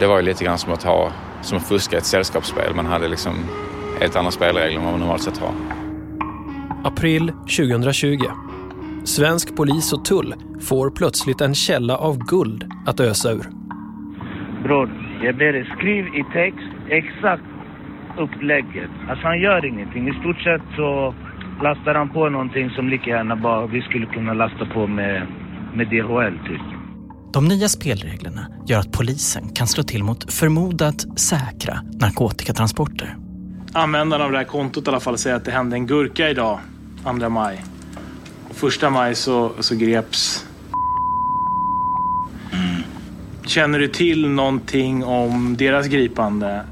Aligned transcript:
det 0.00 0.06
var 0.06 0.16
ju 0.16 0.22
lite 0.22 0.44
grann 0.44 0.58
som 0.58 0.72
att 0.72 0.82
ha, 0.82 1.12
som 1.42 1.58
att 1.58 1.68
fuska 1.68 1.96
ett 1.96 2.04
sällskapsspel. 2.04 2.74
Man 2.74 2.86
hade 2.86 3.08
liksom 3.08 3.34
helt 4.00 4.16
andra 4.16 4.30
spelregler 4.30 4.78
än 4.78 4.84
vad 4.84 4.92
man 4.92 5.00
normalt 5.00 5.22
sett 5.22 5.38
har. 5.38 5.52
April 6.84 7.32
2020. 7.56 8.18
Svensk 9.04 9.56
polis 9.56 9.92
och 9.92 10.04
tull 10.04 10.34
får 10.60 10.90
plötsligt 10.90 11.40
en 11.40 11.54
källa 11.54 11.96
av 11.96 12.18
guld 12.18 12.64
att 12.86 13.00
ösa 13.00 13.32
ur. 13.32 13.46
Bror, 14.62 14.90
jag 15.22 15.36
ber 15.36 15.52
dig 15.52 15.64
skriv 15.78 16.06
i 16.06 16.24
text 16.32 16.72
exakt 16.88 17.42
upplägget. 18.18 18.90
Alltså 19.08 19.26
han 19.26 19.40
gör 19.40 19.66
ingenting. 19.66 20.08
I 20.08 20.20
stort 20.20 20.40
sett 20.40 20.62
så 20.76 21.14
lastar 21.62 21.94
han 21.94 22.08
på 22.08 22.28
någonting 22.28 22.70
som 22.70 22.88
lika 22.88 23.10
gärna 23.10 23.36
bara 23.36 23.66
vi 23.66 23.82
skulle 23.82 24.06
kunna 24.06 24.34
lasta 24.34 24.66
på 24.74 24.86
med, 24.86 25.26
med 25.74 25.86
DHL 25.88 26.38
typ. 26.48 26.75
De 27.32 27.48
nya 27.48 27.68
spelreglerna 27.68 28.46
gör 28.66 28.78
att 28.78 28.92
polisen 28.92 29.48
kan 29.48 29.66
slå 29.66 29.82
till 29.82 30.04
mot 30.04 30.32
förmodat 30.32 31.06
säkra 31.16 31.80
narkotikatransporter. 31.92 33.16
Användaren 33.72 34.22
av 34.22 34.32
det 34.32 34.38
här 34.38 34.44
kontot 34.44 34.86
i 34.86 34.90
alla 34.90 35.00
fall 35.00 35.18
säger 35.18 35.36
att 35.36 35.44
det 35.44 35.50
hände 35.50 35.76
en 35.76 35.86
gurka 35.86 36.30
idag, 36.30 36.58
2 37.02 37.28
maj. 37.28 37.64
Första 38.50 38.90
maj 38.90 39.14
så, 39.14 39.52
så 39.60 39.74
greps 39.74 40.46
Känner 43.46 43.78
du 43.78 43.88
till 43.88 44.28
någonting 44.28 45.04
om 45.04 45.56
deras 45.56 45.86
gripande? 45.86 46.64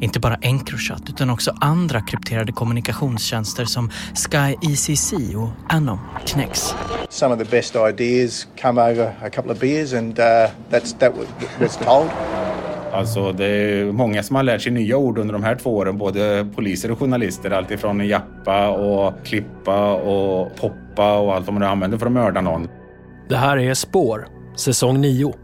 Inte 0.00 0.20
bara 0.20 0.34
Encrochat 0.34 1.02
utan 1.08 1.30
också 1.30 1.54
andra 1.60 2.00
krypterade 2.00 2.52
kommunikationstjänster 2.52 3.64
som 3.64 3.90
Sky 4.14 4.72
ECC 4.72 5.12
och 5.12 5.74
Anom 5.74 5.98
knäcks. 6.26 6.74
Some 7.08 7.34
of 7.34 7.38
the 7.38 7.56
best 7.56 7.76
ideas 7.76 8.46
come 8.62 8.92
over 8.92 9.12
a 9.22 9.30
couple 9.30 9.52
of 9.52 9.60
beers 9.60 9.94
and 9.94 10.18
uh, 10.18 10.24
that's 10.70 10.98
that 10.98 11.12
was 11.60 11.76
told. 11.76 12.10
Alltså 12.92 13.32
det 13.32 13.46
är 13.46 13.92
många 13.92 14.22
som 14.22 14.36
har 14.36 14.42
lärt 14.42 14.62
sig 14.62 14.72
nya 14.72 14.96
ord 14.96 15.18
under 15.18 15.32
de 15.32 15.44
här 15.44 15.56
två 15.56 15.76
åren, 15.76 15.98
både 15.98 16.48
poliser 16.54 16.90
och 16.90 16.98
journalister. 16.98 17.50
Alltifrån 17.50 18.08
jappa 18.08 18.68
och 18.68 19.14
klippa 19.24 19.94
och 19.94 20.56
poppa 20.56 21.18
och 21.18 21.34
allt 21.34 21.46
vad 21.46 21.54
man 21.54 21.62
använder 21.62 21.98
för 21.98 22.06
att 22.06 22.12
mörda 22.12 22.40
någon. 22.40 22.68
Det 23.28 23.36
här 23.36 23.56
är 23.56 23.74
Spår, 23.74 24.26
säsong 24.56 25.00
9. 25.00 25.34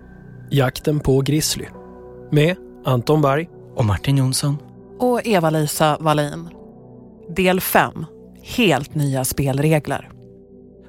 Jakten 0.50 1.00
på 1.00 1.20
Grizzly. 1.20 1.66
Med 2.30 2.56
Anton 2.84 3.22
Berg 3.22 3.48
och 3.76 3.84
Martin 3.84 4.16
Jonsson. 4.16 4.58
Och 4.98 5.20
Eva-Lisa 5.24 5.96
Wallin. 6.00 6.48
Del 7.36 7.60
5. 7.60 8.06
Helt 8.56 8.94
nya 8.94 9.24
spelregler. 9.24 10.08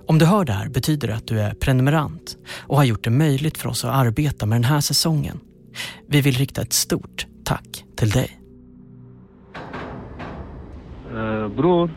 Om 0.07 0.17
du 0.19 0.25
hör 0.25 0.45
det 0.45 0.53
här 0.53 0.69
betyder 0.69 1.07
det 1.07 1.15
att 1.15 1.27
du 1.27 1.39
är 1.39 1.53
prenumerant 1.53 2.37
och 2.67 2.77
har 2.77 2.83
gjort 2.83 3.03
det 3.03 3.09
möjligt 3.09 3.57
för 3.57 3.69
oss 3.69 3.85
att 3.85 3.95
arbeta 3.95 4.45
med 4.45 4.55
den 4.55 4.63
här 4.63 4.81
säsongen. 4.81 5.39
Vi 6.07 6.21
vill 6.21 6.35
rikta 6.35 6.61
ett 6.61 6.73
stort 6.73 7.25
tack 7.45 7.83
till 7.97 8.09
dig. 8.09 8.39
Uh, 11.13 11.47
bror, 11.47 11.89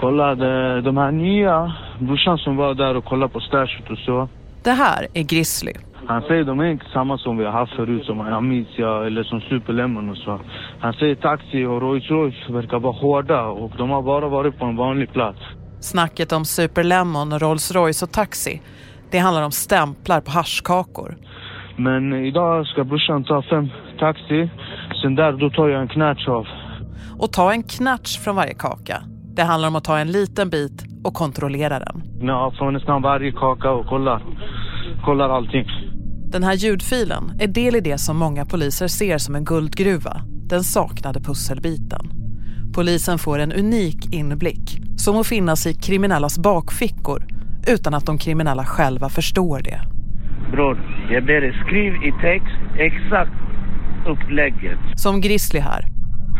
kolla 0.00 0.34
de, 0.34 0.80
de 0.84 0.96
här 0.96 1.12
nya 1.12 1.74
brorsan 2.00 2.38
som 2.38 2.56
var 2.56 2.74
där 2.74 2.96
och 2.96 3.04
kollade 3.04 3.32
på 3.32 3.40
stashet 3.40 3.90
och 3.90 3.98
så. 3.98 4.28
Det 4.62 4.70
här 4.70 5.06
är 5.14 5.22
Grizzly. 5.22 5.72
Han 6.08 6.22
säger 6.22 6.44
de 6.44 6.60
är 6.60 6.70
inte 6.70 6.86
samma 6.92 7.18
som 7.18 7.38
vi 7.38 7.44
har 7.44 7.52
haft 7.52 7.72
förut 7.72 8.04
som 8.04 8.20
Amicia 8.20 9.06
eller 9.06 9.22
som 9.22 9.40
Superlemon 9.40 10.10
och 10.10 10.16
så. 10.16 10.40
Han 10.80 10.92
säger 10.92 11.14
taxi 11.14 11.64
och 11.64 11.80
Rolls 11.82 12.10
Royce 12.10 12.50
verkar 12.50 12.78
vara 12.78 12.92
hårda 12.92 13.46
och 13.46 13.72
de 13.78 13.90
har 13.90 14.02
bara 14.02 14.28
varit 14.28 14.58
på 14.58 14.64
en 14.64 14.76
vanlig 14.76 15.12
plats. 15.12 15.38
Snacket 15.80 16.32
om 16.32 16.44
Superlemon, 16.44 17.38
Rolls 17.38 17.74
Royce 17.74 18.04
och 18.04 18.12
taxi, 18.12 18.62
det 19.10 19.18
handlar 19.18 19.44
om 19.44 19.50
stämplar 19.50 20.20
på 20.20 20.30
haschkakor. 20.30 21.16
Men 21.76 22.12
idag 22.12 22.66
ska 22.66 22.84
brorsan 22.84 23.24
ta 23.24 23.42
fem 23.42 23.68
taxi. 23.98 24.50
Sen 25.02 25.14
där 25.14 25.32
då 25.32 25.50
tar 25.50 25.68
jag 25.68 25.80
en 25.82 25.88
knatch 25.88 26.28
av. 26.28 26.46
Och 27.18 27.32
ta 27.32 27.52
en 27.52 27.62
knatch 27.62 28.18
från 28.18 28.36
varje 28.36 28.54
kaka. 28.54 28.96
Det 29.36 29.42
handlar 29.42 29.68
om 29.68 29.76
att 29.76 29.84
ta 29.84 29.98
en 29.98 30.12
liten 30.12 30.50
bit 30.50 30.84
och 31.04 31.14
kontrollera 31.14 31.78
den. 31.78 32.02
Ja, 32.20 32.52
från 32.58 32.74
nästan 32.74 33.02
varje 33.02 33.32
kaka 33.32 33.70
och 33.70 33.86
kollar, 33.86 34.22
kollar 35.04 35.28
allting. 35.28 35.87
Den 36.32 36.42
här 36.42 36.54
ljudfilen 36.54 37.32
är 37.40 37.46
del 37.46 37.76
i 37.76 37.80
det 37.80 37.98
som 37.98 38.16
många 38.16 38.44
poliser 38.44 38.88
ser 38.88 39.18
som 39.18 39.34
en 39.34 39.44
guldgruva. 39.44 40.22
Den 40.48 40.64
saknade 40.64 41.20
pusselbiten. 41.20 42.10
Polisen 42.74 43.18
får 43.18 43.38
en 43.38 43.52
unik 43.52 44.14
inblick, 44.14 44.80
som 44.96 45.16
att 45.16 45.26
finnas 45.26 45.66
i 45.66 45.74
kriminellas 45.74 46.38
bakfickor 46.38 47.26
utan 47.68 47.94
att 47.94 48.06
de 48.06 48.18
kriminella 48.18 48.64
själva 48.64 49.08
förstår 49.08 49.60
det. 49.62 49.80
Bror, 50.52 50.78
jag 51.10 51.26
ber 51.26 51.40
dig 51.40 51.52
skriv 51.66 51.94
i 51.94 52.12
text 52.22 52.60
exakt 52.78 53.32
upplägget. 54.06 54.78
Som 54.96 55.20
Grizzly 55.20 55.60
här. 55.60 55.84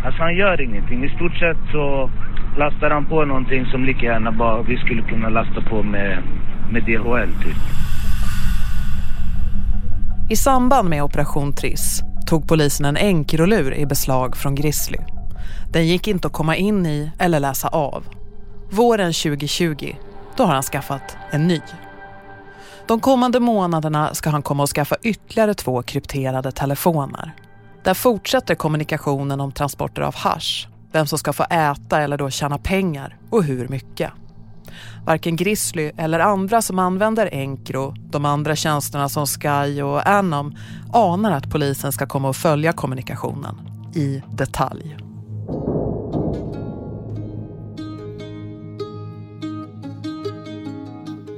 Alltså 0.05 0.22
han 0.22 0.37
gör 0.37 0.60
ingenting. 0.60 1.05
I 1.05 1.09
stort 1.09 1.37
sett 1.37 1.72
så 1.72 2.10
lastar 2.59 2.91
han 2.91 3.06
på 3.06 3.25
någonting 3.25 3.66
som 3.66 3.84
lika 3.84 4.06
gärna 4.06 4.32
bara 4.32 4.62
vi 4.62 4.76
skulle 4.76 5.03
kunna 5.03 5.28
lasta 5.28 5.60
på 5.70 5.82
med, 5.82 6.22
med 6.72 6.82
DHL 6.82 7.32
typ. 7.44 7.88
I 10.31 10.37
samband 10.37 10.89
med 10.89 11.03
Operation 11.03 11.53
Triss 11.53 12.03
tog 12.27 12.49
polisen 12.49 12.87
en 12.87 12.97
enkrolur 12.97 13.75
i 13.75 13.87
beslag 13.87 14.37
från 14.37 14.55
Grizzly. 14.55 14.99
Den 15.72 15.87
gick 15.87 16.09
inte 16.09 16.27
att 16.27 16.33
komma 16.33 16.56
in 16.56 16.87
i 16.87 17.11
eller 17.19 17.41
läsa 17.41 17.69
av. 17.69 18.05
Våren 18.71 19.12
2020, 19.12 19.97
då 20.37 20.44
har 20.44 20.55
han 20.55 20.62
skaffat 20.62 21.17
en 21.31 21.49
ny. 21.49 21.61
De 22.87 23.00
kommande 23.00 23.41
månaderna 23.41 24.15
ska 24.15 24.31
han 24.31 24.43
komma 24.43 24.62
och 24.62 24.69
skaffa 24.69 24.97
ytterligare 25.03 25.55
två 25.55 25.83
krypterade 25.83 26.53
telefoner. 26.53 27.34
Där 27.84 27.94
fortsätter 27.94 28.55
kommunikationen 28.55 29.41
om 29.41 29.53
transporter 29.53 30.03
av 30.03 30.15
hash, 30.15 30.67
vem 30.93 31.06
som 31.06 31.19
ska 31.19 31.33
få 31.33 31.43
äta 31.43 32.00
eller 32.00 32.17
då 32.17 32.31
tjäna 32.31 32.59
pengar 32.59 33.17
och 33.31 33.44
hur 33.44 33.69
mycket. 33.69 34.12
Varken 35.06 35.37
Grizzly 35.37 35.93
eller 35.97 36.21
andra 36.21 36.62
som 36.62 36.79
använder 36.79 37.34
Encro, 37.34 37.95
de 38.11 38.25
andra 38.25 38.56
tjänsterna 38.56 39.09
som 39.09 39.27
Sky 39.27 39.83
och 39.83 40.09
Anom, 40.09 40.56
anar 40.93 41.33
att 41.33 41.51
polisen 41.51 41.93
ska 41.93 42.06
komma 42.06 42.29
och 42.29 42.37
följa 42.37 42.73
kommunikationen 42.73 43.55
i 43.95 44.23
detalj. 44.33 44.97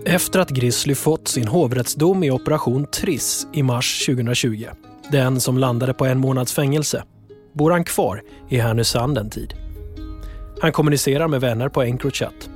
Efter 0.07 0.41
att 0.41 0.51
Grizzly 0.51 0.95
fått 0.95 1.29
sin 1.29 1.49
hovrättsdom 1.49 2.25
i 2.25 2.31
Operation 2.31 2.87
Triss 2.87 3.47
i 3.53 3.63
mars 3.63 4.07
2020, 4.07 4.67
den 5.11 5.41
som 5.41 5.59
landade 5.59 5.95
på 5.95 6.07
en 6.07 6.19
månads 6.19 6.53
fängelse, 6.53 7.03
bor 7.53 7.71
han 7.71 7.85
kvar 7.85 8.23
i 8.49 8.59
Härnösand 8.59 9.19
en 9.19 9.31
tid. 9.31 9.55
Han 10.61 10.73
kommunicerar 10.73 11.29
med 11.29 11.41
vänner 11.41 11.69
på 11.69 11.83
Encrochat 11.83 12.50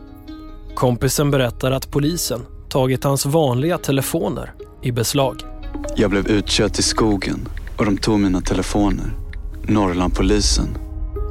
Kompisen 0.84 1.30
berättar 1.30 1.70
att 1.70 1.90
polisen 1.90 2.40
tagit 2.68 3.04
hans 3.04 3.26
vanliga 3.26 3.78
telefoner 3.78 4.52
i 4.82 4.92
beslag. 4.92 5.36
Jag 5.96 6.10
blev 6.10 6.26
utkörd 6.26 6.72
till 6.72 6.84
skogen 6.84 7.48
och 7.78 7.84
de 7.84 7.96
tog 7.96 8.20
mina 8.20 8.40
telefoner. 8.40 9.06
Norrlandpolisen. 9.68 10.68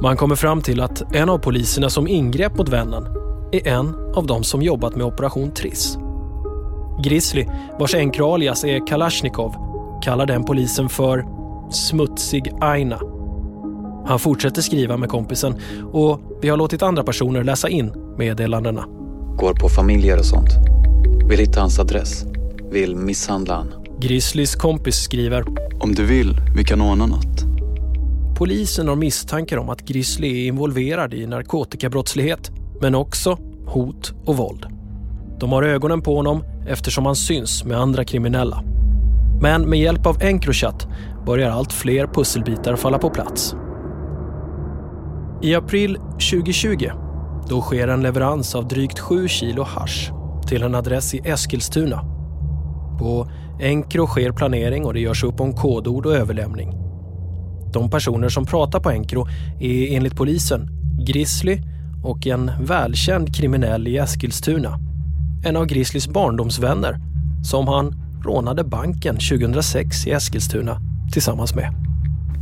Man 0.02 0.16
kommer 0.16 0.36
fram 0.36 0.62
till 0.62 0.80
att 0.80 1.14
en 1.14 1.28
av 1.28 1.38
poliserna 1.38 1.90
som 1.90 2.08
ingrep 2.08 2.58
mot 2.58 2.68
vännen 2.68 3.04
är 3.52 3.68
en 3.68 3.94
av 4.14 4.26
de 4.26 4.44
som 4.44 4.62
jobbat 4.62 4.96
med 4.96 5.06
Operation 5.06 5.50
Triss. 5.50 5.98
Grizzly, 7.04 7.46
vars 7.78 7.94
enkra 7.94 8.34
alias 8.34 8.64
är 8.64 8.86
Kalashnikov, 8.86 9.54
kallar 10.02 10.26
den 10.26 10.44
polisen 10.44 10.88
för 10.88 11.24
Smutsig 11.70 12.52
Aina. 12.60 13.00
Han 14.06 14.18
fortsätter 14.18 14.62
skriva 14.62 14.96
med 14.96 15.08
kompisen 15.08 15.54
och 15.92 16.20
vi 16.42 16.48
har 16.48 16.56
låtit 16.56 16.82
andra 16.82 17.02
personer 17.02 17.44
läsa 17.44 17.68
in 17.68 17.92
meddelandena. 18.18 19.03
Går 19.38 19.54
på 19.54 19.68
familjer 19.68 20.18
och 20.18 20.24
sånt. 20.24 20.50
Vill 21.28 21.38
hitta 21.38 21.60
hans 21.60 21.78
adress. 21.78 22.24
Vill 22.70 22.96
misshandla 22.96 23.54
han. 23.54 23.72
Grizzlys 24.00 24.54
kompis 24.54 24.96
skriver. 24.96 25.44
Om 25.80 25.94
du 25.94 26.04
vill, 26.04 26.40
vi 26.56 26.64
kan 26.64 26.80
ordna 26.80 27.06
något. 27.06 27.44
Polisen 28.38 28.88
har 28.88 28.96
misstankar 28.96 29.56
om 29.56 29.68
att 29.68 29.80
Grizzly 29.80 30.42
är 30.42 30.48
involverad 30.48 31.14
i 31.14 31.26
narkotikabrottslighet, 31.26 32.50
men 32.80 32.94
också 32.94 33.38
hot 33.66 34.12
och 34.26 34.36
våld. 34.36 34.66
De 35.40 35.52
har 35.52 35.62
ögonen 35.62 36.02
på 36.02 36.16
honom 36.16 36.44
eftersom 36.68 37.06
han 37.06 37.16
syns 37.16 37.64
med 37.64 37.80
andra 37.80 38.04
kriminella. 38.04 38.62
Men 39.40 39.70
med 39.70 39.78
hjälp 39.78 40.06
av 40.06 40.22
Encrochat 40.22 40.88
börjar 41.26 41.50
allt 41.50 41.72
fler 41.72 42.06
pusselbitar 42.06 42.76
falla 42.76 42.98
på 42.98 43.10
plats. 43.10 43.54
I 45.42 45.54
april 45.54 45.98
2020 46.32 47.03
då 47.48 47.60
sker 47.60 47.88
en 47.88 48.02
leverans 48.02 48.54
av 48.54 48.68
drygt 48.68 48.98
7 48.98 49.28
kilo 49.28 49.62
hash 49.62 50.10
till 50.46 50.62
en 50.62 50.74
adress 50.74 51.14
i 51.14 51.18
Eskilstuna. 51.24 52.00
På 52.98 53.30
Encro 53.60 54.06
sker 54.06 54.32
planering 54.32 54.84
och 54.84 54.94
det 54.94 55.00
görs 55.00 55.24
upp 55.24 55.40
om 55.40 55.52
kodord 55.52 56.06
och 56.06 56.14
överlämning. 56.14 56.72
De 57.72 57.90
personer 57.90 58.28
som 58.28 58.46
pratar 58.46 58.80
på 58.80 58.90
Encro 58.90 59.26
är 59.60 59.96
enligt 59.96 60.16
polisen 60.16 60.68
Grizzly 61.06 61.62
och 62.04 62.26
en 62.26 62.50
välkänd 62.60 63.36
kriminell 63.36 63.88
i 63.88 63.98
Eskilstuna. 63.98 64.78
En 65.46 65.56
av 65.56 65.66
Grizzlys 65.66 66.08
barndomsvänner 66.08 67.00
som 67.44 67.68
han 67.68 67.94
rånade 68.24 68.64
banken 68.64 69.14
2006 69.16 70.06
i 70.06 70.10
Eskilstuna 70.10 70.80
tillsammans 71.12 71.54
med. 71.54 71.74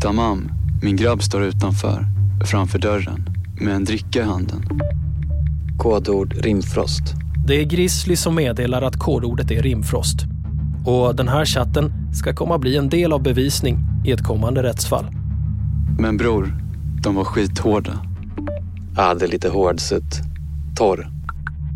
Tamam, 0.00 0.52
min 0.82 0.96
grabb 0.96 1.22
står 1.22 1.42
utanför, 1.42 2.06
framför 2.44 2.78
dörren, 2.78 3.41
med 3.60 3.74
en 3.74 3.84
dricka 3.84 4.20
i 4.20 4.22
handen. 4.22 4.64
Kodord 5.78 6.34
rimfrost. 6.34 7.02
Det 7.46 7.60
är 7.60 7.64
Grizzly 7.64 8.16
som 8.16 8.34
meddelar 8.34 8.82
att 8.82 8.96
kodordet 8.96 9.50
är 9.50 9.62
rimfrost. 9.62 10.16
Och 10.86 11.16
den 11.16 11.28
här 11.28 11.44
chatten 11.44 11.92
ska 12.14 12.34
komma 12.34 12.58
bli 12.58 12.76
en 12.76 12.88
del 12.88 13.12
av 13.12 13.22
bevisning 13.22 13.78
i 14.04 14.10
ett 14.10 14.22
kommande 14.22 14.62
rättsfall. 14.62 15.06
Men 15.98 16.16
bror, 16.16 16.56
de 17.02 17.14
var 17.14 17.24
skithårda. 17.24 17.98
Ja, 18.96 19.14
det 19.14 19.24
är 19.24 19.28
lite 19.28 19.48
hårdsutt. 19.48 20.20
Torr. 20.76 21.10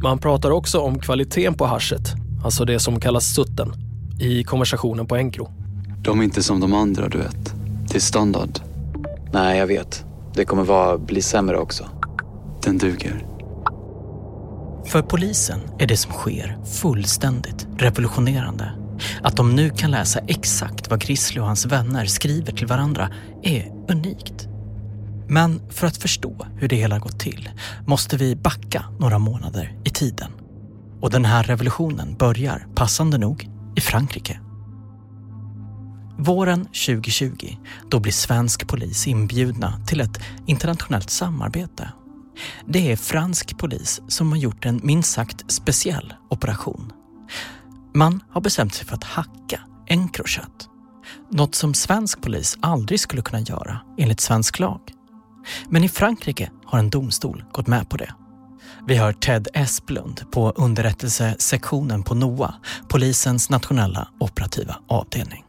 Man 0.03 0.19
pratar 0.19 0.51
också 0.51 0.79
om 0.81 0.99
kvaliteten 0.99 1.55
på 1.55 1.67
haschet, 1.67 2.15
alltså 2.45 2.65
det 2.65 2.81
som 2.81 3.01
kallas 3.01 3.25
sutten, 3.25 3.73
i 4.21 4.45
konversationen 4.45 5.07
på 5.07 5.17
Encro. 5.17 5.49
De 6.03 6.21
är 6.21 6.25
inte 6.25 6.43
som 6.43 6.61
de 6.61 6.75
andra, 6.75 7.09
du 7.09 7.19
vet. 7.19 7.55
Det 7.89 7.97
är 7.97 8.01
standard. 8.01 8.59
Nej, 9.33 9.59
jag 9.59 9.67
vet. 9.67 10.06
Det 10.37 10.45
kommer 10.45 10.65
vara, 10.65 10.99
bli 10.99 11.23
sämre 11.23 11.59
också. 11.59 11.89
Den 12.63 12.79
duger. 12.79 13.27
För 14.87 15.03
polisen 15.03 15.61
är 15.79 15.87
det 15.87 15.97
som 15.97 16.13
sker 16.13 16.59
fullständigt 16.65 17.67
revolutionerande. 17.79 18.73
Att 19.23 19.37
de 19.37 19.57
nu 19.57 19.71
kan 19.71 19.91
läsa 19.91 20.19
exakt 20.19 20.91
vad 20.91 21.01
Grizzly 21.01 21.41
och 21.41 21.47
hans 21.47 21.67
vänner 21.67 22.07
skriver 22.07 22.53
till 22.53 22.67
varandra 22.67 23.11
är 23.43 23.73
unikt. 23.89 24.49
Men 25.29 25.61
för 25.71 25.87
att 25.87 25.97
förstå 25.97 26.47
hur 26.57 26.69
det 26.69 26.77
hela 26.77 26.99
gått 26.99 27.21
till 27.21 27.51
måste 27.87 28.17
vi 28.17 28.37
backa 28.37 28.85
några 28.99 29.19
månader 29.19 29.79
i 29.85 29.91
tiden. 29.91 30.31
Och 31.01 31.11
den 31.11 31.25
här 31.25 31.43
revolutionen 31.43 32.17
börjar, 32.19 32.67
passande 32.75 33.19
nog, 33.19 33.49
i 33.77 33.81
Frankrike. 33.81 34.41
Våren 36.19 36.65
2020, 36.65 37.57
då 37.89 38.01
blir 38.01 38.13
svensk 38.13 38.69
polis 38.69 39.07
inbjudna 39.07 39.81
till 39.87 40.01
ett 40.01 40.21
internationellt 40.47 41.11
samarbete. 41.11 41.93
Det 42.67 42.93
är 42.93 42.97
fransk 42.97 43.59
polis 43.59 44.01
som 44.09 44.31
har 44.31 44.39
gjort 44.39 44.65
en 44.65 44.81
minst 44.83 45.13
sagt 45.13 45.53
speciell 45.53 46.15
operation. 46.31 46.93
Man 47.95 48.23
har 48.31 48.41
bestämt 48.41 48.75
sig 48.75 48.87
för 48.87 48.95
att 48.95 49.05
hacka 49.05 49.61
Encrochat. 49.87 50.69
Något 51.31 51.55
som 51.55 51.75
svensk 51.75 52.21
polis 52.23 52.59
aldrig 52.61 53.01
skulle 53.01 53.23
kunna 53.23 53.41
göra 53.41 53.81
enligt 53.99 54.21
svensk 54.21 54.59
lag. 54.59 54.81
Men 55.69 55.85
i 55.85 55.89
Frankrike 55.89 56.51
har 56.65 56.79
en 56.79 56.91
domstol 56.91 57.45
gått 57.53 57.67
med 57.67 57.89
på 57.89 57.97
det. 57.97 58.15
Vi 58.87 58.97
hör 58.97 59.13
Ted 59.13 59.49
Esplund 59.55 60.31
på 60.31 60.51
underrättelsesektionen 60.51 62.03
på 62.03 62.15
NOA, 62.15 62.55
polisens 62.89 63.51
nationella 63.51 64.09
operativa 64.21 64.77
avdelning. 64.89 65.46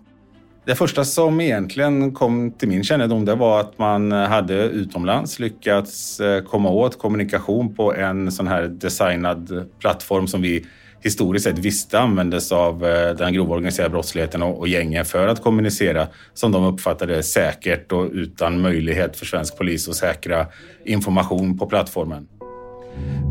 Det 0.67 0.75
första 0.75 1.05
som 1.05 1.41
egentligen 1.41 2.13
kom 2.13 2.51
till 2.51 2.67
min 2.67 2.83
kännedom 2.83 3.25
det 3.25 3.35
var 3.35 3.59
att 3.59 3.77
man 3.77 4.11
hade 4.11 4.53
utomlands 4.53 5.39
lyckats 5.39 6.19
eh, 6.19 6.43
komma 6.43 6.69
åt 6.69 6.99
kommunikation 6.99 7.75
på 7.75 7.93
en 7.93 8.31
sån 8.31 8.47
här 8.47 8.67
designad 8.67 9.69
plattform 9.79 10.27
som 10.27 10.41
vi 10.41 10.65
historiskt 11.01 11.45
sett 11.45 11.59
visste 11.59 11.99
användes 11.99 12.51
av 12.51 12.85
eh, 12.85 13.15
den 13.15 13.33
grova 13.33 13.55
organiserade 13.55 13.89
brottsligheten 13.89 14.41
och 14.41 14.67
gängen 14.67 15.05
för 15.05 15.27
att 15.27 15.41
kommunicera 15.41 16.07
som 16.33 16.51
de 16.51 16.63
uppfattade 16.63 17.23
säkert 17.23 17.91
och 17.91 18.09
utan 18.11 18.61
möjlighet 18.61 19.17
för 19.17 19.25
svensk 19.25 19.57
polis 19.57 19.89
att 19.89 19.95
säkra 19.95 20.45
information 20.85 21.57
på 21.57 21.65
plattformen. 21.65 22.27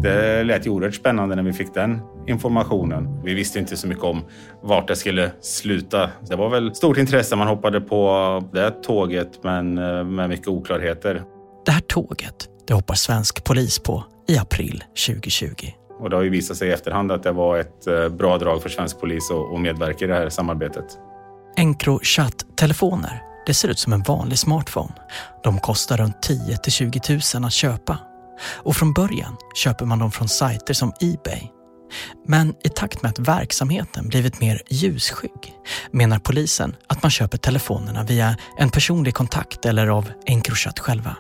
Det 0.03 0.45
lät 0.45 0.67
ju 0.67 0.71
oerhört 0.71 0.95
spännande 0.95 1.37
när 1.37 1.43
vi 1.43 1.53
fick 1.53 1.75
den 1.75 2.01
informationen. 2.27 3.23
Vi 3.25 3.35
visste 3.35 3.59
inte 3.59 3.77
så 3.77 3.89
mycket 3.89 4.05
om 4.05 4.25
vart 4.63 4.89
det 4.89 4.97
skulle 4.97 5.33
sluta. 5.41 6.11
Det 6.29 6.37
var 6.37 6.49
väl 6.49 6.75
stort 6.75 6.97
intresse. 6.97 7.37
Man 7.37 7.49
hoppade 7.49 7.81
på 7.81 8.43
det 8.53 8.71
tåget 8.71 9.45
men 9.45 9.79
eh, 9.79 10.05
med 10.05 10.29
mycket 10.29 10.49
oklarheter. 10.49 11.23
Det 11.67 11.73
här 11.73 11.81
tåget, 11.81 12.49
det 12.67 12.75
hoppar 12.75 12.95
svensk 12.95 13.45
polis 13.45 13.79
på 13.79 14.05
i 14.29 14.39
april 14.39 14.85
2020. 15.07 15.67
Och 15.99 16.11
det 16.11 16.17
har 16.17 16.23
ju 16.23 16.31
visat 16.31 16.57
sig 16.57 16.69
i 16.69 16.73
efterhand 16.73 17.13
att 17.13 17.23
det 17.23 17.33
var 17.33 17.59
ett 17.59 17.87
eh, 17.87 18.09
bra 18.09 18.39
drag 18.39 18.63
för 18.63 18.69
svensk 18.69 19.01
polis 19.01 19.31
att 19.55 19.61
medverka 19.61 20.05
i 20.05 20.09
det 20.09 20.15
här 20.15 20.29
samarbetet. 20.29 20.85
Encrochat-telefoner, 21.57 23.23
det 23.47 23.55
ser 23.55 23.69
ut 23.69 23.79
som 23.79 23.93
en 23.93 24.03
vanlig 24.03 24.39
smartphone. 24.39 24.93
De 25.43 25.59
kostar 25.59 25.97
runt 25.97 26.23
10 26.23 26.57
till 26.57 26.73
20 26.73 27.01
000 27.35 27.45
att 27.45 27.53
köpa. 27.53 27.99
Och 28.57 28.77
från 28.77 28.93
början 28.93 29.37
köper 29.55 29.85
man 29.85 29.99
dem 29.99 30.13
från 30.13 30.29
sajter 30.29 30.75
som 30.75 30.93
Ebay. 31.01 31.56
Men 32.27 32.55
i 32.65 32.69
takt 32.69 33.03
med 33.03 33.11
att 33.11 33.19
verksamheten 33.19 34.09
blivit 34.09 34.41
mer 34.41 34.63
ljusskygg 34.69 35.55
menar 35.91 36.19
polisen 36.19 36.77
att 36.87 37.03
man 37.03 37.11
köper 37.11 37.39
telefonerna 37.39 38.03
via 38.03 38.37
en 38.59 38.71
personlig 38.71 39.15
kontakt 39.15 39.67
eller 39.67 39.87
av 39.87 40.11
Encrochat 40.27 40.79
själva. 40.79 41.17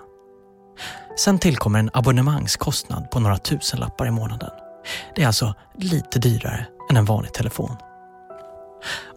Sen 1.19 1.39
tillkommer 1.39 1.79
en 1.79 1.91
abonnemangskostnad 1.93 3.11
på 3.11 3.21
några 3.21 3.39
tusenlappar 3.39 4.07
i 4.07 4.11
månaden. 4.11 4.51
Det 5.15 5.23
är 5.23 5.27
alltså 5.27 5.55
lite 5.79 6.19
dyrare 6.19 6.67
än 6.91 6.97
en 6.97 7.05
vanlig 7.05 7.33
telefon. 7.33 7.77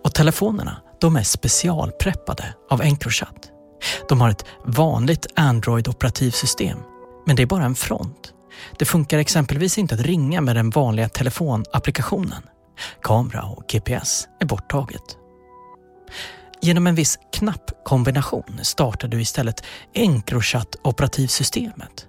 Och 0.03 0.13
telefonerna, 0.13 0.81
de 1.01 1.15
är 1.15 1.23
specialpreppade 1.23 2.53
av 2.69 2.81
Encrochat. 2.81 3.51
De 4.09 4.21
har 4.21 4.29
ett 4.29 4.45
vanligt 4.65 5.27
Android-operativsystem, 5.35 6.77
men 7.25 7.35
det 7.35 7.41
är 7.41 7.47
bara 7.47 7.65
en 7.65 7.75
front. 7.75 8.33
Det 8.79 8.85
funkar 8.85 9.17
exempelvis 9.17 9.77
inte 9.77 9.95
att 9.95 10.01
ringa 10.01 10.41
med 10.41 10.55
den 10.55 10.69
vanliga 10.69 11.09
telefonapplikationen. 11.09 12.43
Kamera 13.01 13.43
och 13.43 13.63
GPS 13.67 14.27
är 14.39 14.45
borttaget. 14.45 15.17
Genom 16.61 16.87
en 16.87 16.95
viss 16.95 17.19
knappkombination 17.33 18.59
startar 18.61 19.07
du 19.07 19.21
istället 19.21 19.63
Encrochat-operativsystemet. 19.93 22.05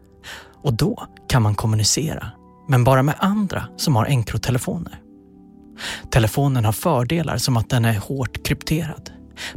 Och 0.62 0.74
då 0.74 1.06
kan 1.28 1.42
man 1.42 1.54
kommunicera, 1.54 2.30
men 2.68 2.84
bara 2.84 3.02
med 3.02 3.14
andra 3.18 3.68
som 3.76 3.96
har 3.96 4.06
Encrotelefoner. 4.06 5.00
Telefonen 6.10 6.64
har 6.64 6.72
fördelar 6.72 7.36
som 7.36 7.56
att 7.56 7.70
den 7.70 7.84
är 7.84 7.98
hårt 7.98 8.46
krypterad. 8.46 9.10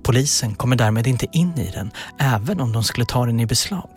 Polisen 0.03 0.55
kommer 0.55 0.75
därmed 0.75 1.07
inte 1.07 1.27
in 1.31 1.57
i 1.57 1.71
den, 1.73 1.91
även 2.19 2.61
om 2.61 2.71
de 2.71 2.83
skulle 2.83 3.05
ta 3.05 3.25
den 3.25 3.39
i 3.39 3.45
beslag. 3.45 3.89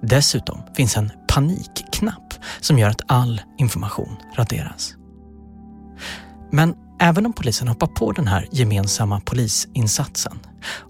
Dessutom 0.00 0.62
finns 0.74 0.96
en 0.96 1.10
panikknapp 1.38 2.34
som 2.60 2.78
gör 2.78 2.88
att 2.88 3.00
all 3.06 3.40
information 3.58 4.16
raderas. 4.36 4.94
Men 6.52 6.74
även 7.00 7.26
om 7.26 7.32
polisen 7.32 7.68
hoppar 7.68 7.86
på 7.86 8.12
den 8.12 8.26
här 8.26 8.48
gemensamma 8.52 9.20
polisinsatsen, 9.20 10.38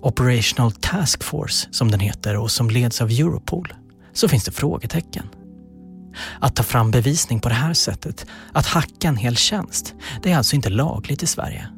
Operational 0.00 0.73
Task 0.73 1.25
Force 1.25 1.69
som 1.71 1.90
den 1.90 2.00
heter 2.00 2.37
och 2.37 2.50
som 2.50 2.71
leds 2.71 3.00
av 3.00 3.11
Europol, 3.11 3.73
så 4.12 4.28
finns 4.28 4.45
det 4.45 4.52
frågetecken. 4.52 5.26
Att 6.40 6.57
ta 6.57 6.62
fram 6.62 6.90
bevisning 6.90 7.40
på 7.40 7.49
det 7.49 7.55
här 7.55 7.75
sättet, 7.75 8.26
att 8.52 8.67
hacka 8.67 9.09
en 9.09 9.17
hel 9.17 9.37
tjänst, 9.37 9.95
det 10.23 10.33
är 10.33 10.37
alltså 10.37 10.57
inte 10.57 10.71
lagligt 10.71 11.23
i 11.23 11.26
Sverige. 11.26 11.69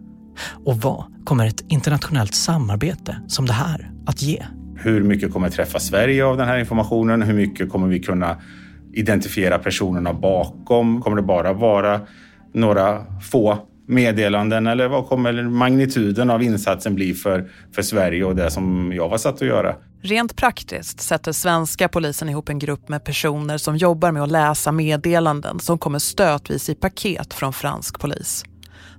Och 0.65 0.77
vad 0.77 1.05
kommer 1.25 1.47
ett 1.47 1.65
internationellt 1.69 2.35
samarbete 2.35 3.17
som 3.29 3.47
det 3.47 3.53
här 3.53 3.91
att 4.07 4.23
ge? 4.23 4.47
Hur 4.77 5.03
mycket 5.03 5.33
kommer 5.33 5.51
träffa 5.51 5.79
Sverige 5.79 6.25
av 6.25 6.37
den 6.37 6.49
här 6.49 6.59
informationen? 6.59 7.23
Hur 7.23 7.35
mycket 7.35 7.71
kommer 7.71 7.89
vi 7.89 8.01
kunna 8.01 8.37
identifiera 8.93 9.59
personerna 9.59 10.15
bakom? 10.15 11.03
Kommer 11.03 11.17
det 11.17 11.23
bara 11.23 11.53
vara 11.53 12.01
några 12.53 13.05
få 13.31 13.59
meddelanden 13.87 14.67
eller 14.67 14.89
vad 14.89 15.09
kommer 15.09 15.43
magnituden 15.43 16.31
av 16.31 16.43
insatsen 16.43 16.95
bli 16.95 17.15
för, 17.15 17.51
för 17.73 17.83
Sverige 17.83 18.25
och 18.25 18.37
det 18.37 18.51
som 18.51 18.93
jag 18.95 19.09
var 19.09 19.19
satt 19.19 19.35
att 19.35 19.49
göra? 19.49 19.75
Rent 20.03 20.37
praktiskt 20.37 21.01
sätter 21.01 21.33
svenska 21.33 21.89
polisen 21.89 22.29
ihop 22.29 22.49
en 22.49 22.59
grupp 22.59 22.89
med 22.89 23.05
personer 23.05 23.59
som 23.59 23.77
jobbar 23.77 24.13
med 24.13 24.23
att 24.23 24.31
läsa 24.31 24.73
meddelanden 24.73 25.61
som 25.61 25.79
kommer 25.79 25.99
stötvis 25.99 26.69
i 26.69 26.75
paket 26.75 27.35
från 27.35 27.53
fransk 27.53 28.01
polis. 28.01 28.45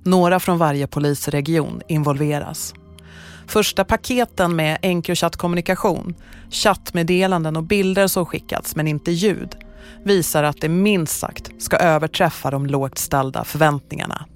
Några 0.02 0.40
från 0.40 0.58
varje 0.58 0.86
polisregion 0.86 1.82
involveras. 1.88 2.74
Första 3.46 3.84
paketen 3.84 4.56
med 4.56 4.78
enkelchattkommunikation, 4.82 6.14
chattmeddelanden 6.50 7.56
och 7.56 7.62
bilder 7.62 8.06
som 8.06 8.26
skickats 8.26 8.76
men 8.76 8.88
inte 8.88 9.12
ljud 9.12 9.56
visar 10.04 10.42
att 10.42 10.60
det 10.60 10.68
minst 10.68 11.18
sagt 11.18 11.50
ska 11.58 11.76
överträffa 11.76 12.50
de 12.50 12.66
lågt 12.66 12.98
ställda 12.98 13.44
förväntningarna. 13.44 14.26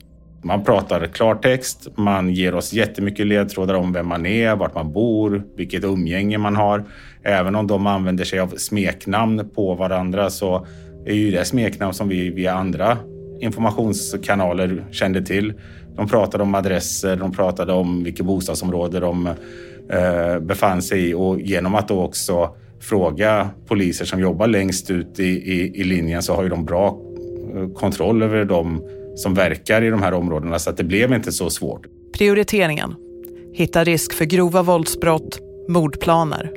Man 0.42 0.64
pratar 0.64 1.06
klartext, 1.06 1.88
man 1.96 2.30
ger 2.30 2.54
oss 2.54 2.72
jättemycket 2.72 3.26
ledtrådar 3.26 3.74
om 3.74 3.92
vem 3.92 4.08
man 4.08 4.26
är, 4.26 4.56
vart 4.56 4.74
man 4.74 4.92
bor, 4.92 5.44
vilket 5.56 5.84
umgänge 5.84 6.38
man 6.38 6.56
har. 6.56 6.84
Även 7.22 7.54
om 7.54 7.66
de 7.66 7.86
använder 7.86 8.24
sig 8.24 8.38
av 8.38 8.48
smeknamn 8.48 9.50
på 9.54 9.74
varandra 9.74 10.30
så 10.30 10.66
är 11.06 11.14
ju 11.14 11.30
det 11.30 11.44
smeknamn 11.44 11.94
som 11.94 12.08
vi 12.08 12.30
via 12.30 12.54
andra 12.54 12.98
informationskanaler 13.40 14.84
kände 14.90 15.22
till. 15.22 15.54
De 15.96 16.08
pratade 16.08 16.42
om 16.42 16.54
adresser, 16.54 17.16
de 17.16 17.32
pratade 17.32 17.72
om 17.72 18.04
vilket 18.04 18.26
bostadsområde 18.26 19.00
de 19.00 19.26
eh, 19.90 20.38
befann 20.40 20.82
sig 20.82 21.10
i 21.10 21.14
och 21.14 21.40
genom 21.40 21.74
att 21.74 21.88
då 21.88 22.02
också 22.02 22.54
fråga 22.80 23.50
poliser 23.66 24.04
som 24.04 24.20
jobbar 24.20 24.46
längst 24.46 24.90
ut 24.90 25.20
i, 25.20 25.24
i, 25.24 25.80
i 25.80 25.84
linjen 25.84 26.22
så 26.22 26.34
har 26.34 26.42
ju 26.42 26.48
de 26.48 26.64
bra 26.64 27.00
eh, 27.54 27.68
kontroll 27.68 28.22
över 28.22 28.44
de 28.44 28.82
som 29.16 29.34
verkar 29.34 29.82
i 29.82 29.90
de 29.90 30.02
här 30.02 30.14
områdena 30.14 30.58
så 30.58 30.70
att 30.70 30.76
det 30.76 30.84
blev 30.84 31.12
inte 31.12 31.32
så 31.32 31.50
svårt. 31.50 31.86
Prioriteringen. 32.18 32.94
Hitta 33.54 33.84
risk 33.84 34.12
för 34.12 34.24
grova 34.24 34.62
våldsbrott, 34.62 35.38
mordplaner 35.68 36.52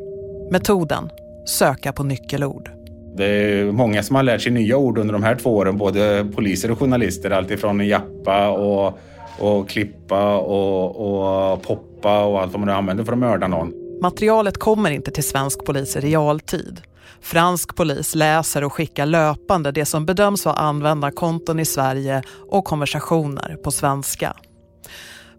Metoden, 0.52 1.10
söka 1.46 1.92
på 1.94 2.04
nyckelord. 2.04 2.70
Det 3.18 3.26
är 3.26 3.72
många 3.72 4.04
som 4.04 4.16
har 4.16 4.24
lärt 4.24 4.42
sig 4.42 4.52
nya 4.52 4.78
ord 4.78 4.98
under 4.98 5.14
de 5.14 5.24
här 5.24 5.36
två 5.36 5.56
åren, 5.56 5.78
både 5.78 6.28
poliser 6.36 6.72
och 6.72 6.80
journalister. 6.80 7.32
Alltifrån 7.32 7.88
jappa 7.88 8.50
och, 8.50 9.00
och 9.40 9.70
klippa 9.70 10.38
och, 10.38 11.54
och 11.54 11.62
poppa 11.62 12.26
och 12.26 12.42
allt 12.42 12.52
vad 12.52 12.60
man 12.60 12.68
nu 12.68 12.74
använder 12.74 13.04
för 13.04 13.14
att 13.14 13.20
mörda 13.20 13.48
någon. 13.48 13.74
Materialet 14.02 14.60
kommer 14.60 14.92
inte 14.92 15.12
till 15.12 15.24
svensk 15.24 15.66
polis 15.66 15.96
i 15.96 16.00
realtid. 16.00 16.82
Fransk 17.22 17.76
polis 17.76 18.16
läser 18.16 18.64
och 18.64 18.74
skickar 18.74 19.06
löpande 19.06 19.72
det 19.72 19.86
som 19.86 20.06
bedöms 20.06 20.46
vara 20.46 20.56
användarkonton 20.56 21.60
i 21.60 21.66
Sverige 21.66 22.24
och 22.50 22.66
konversationer 22.66 23.56
på 23.64 23.72
svenska. 23.72 24.36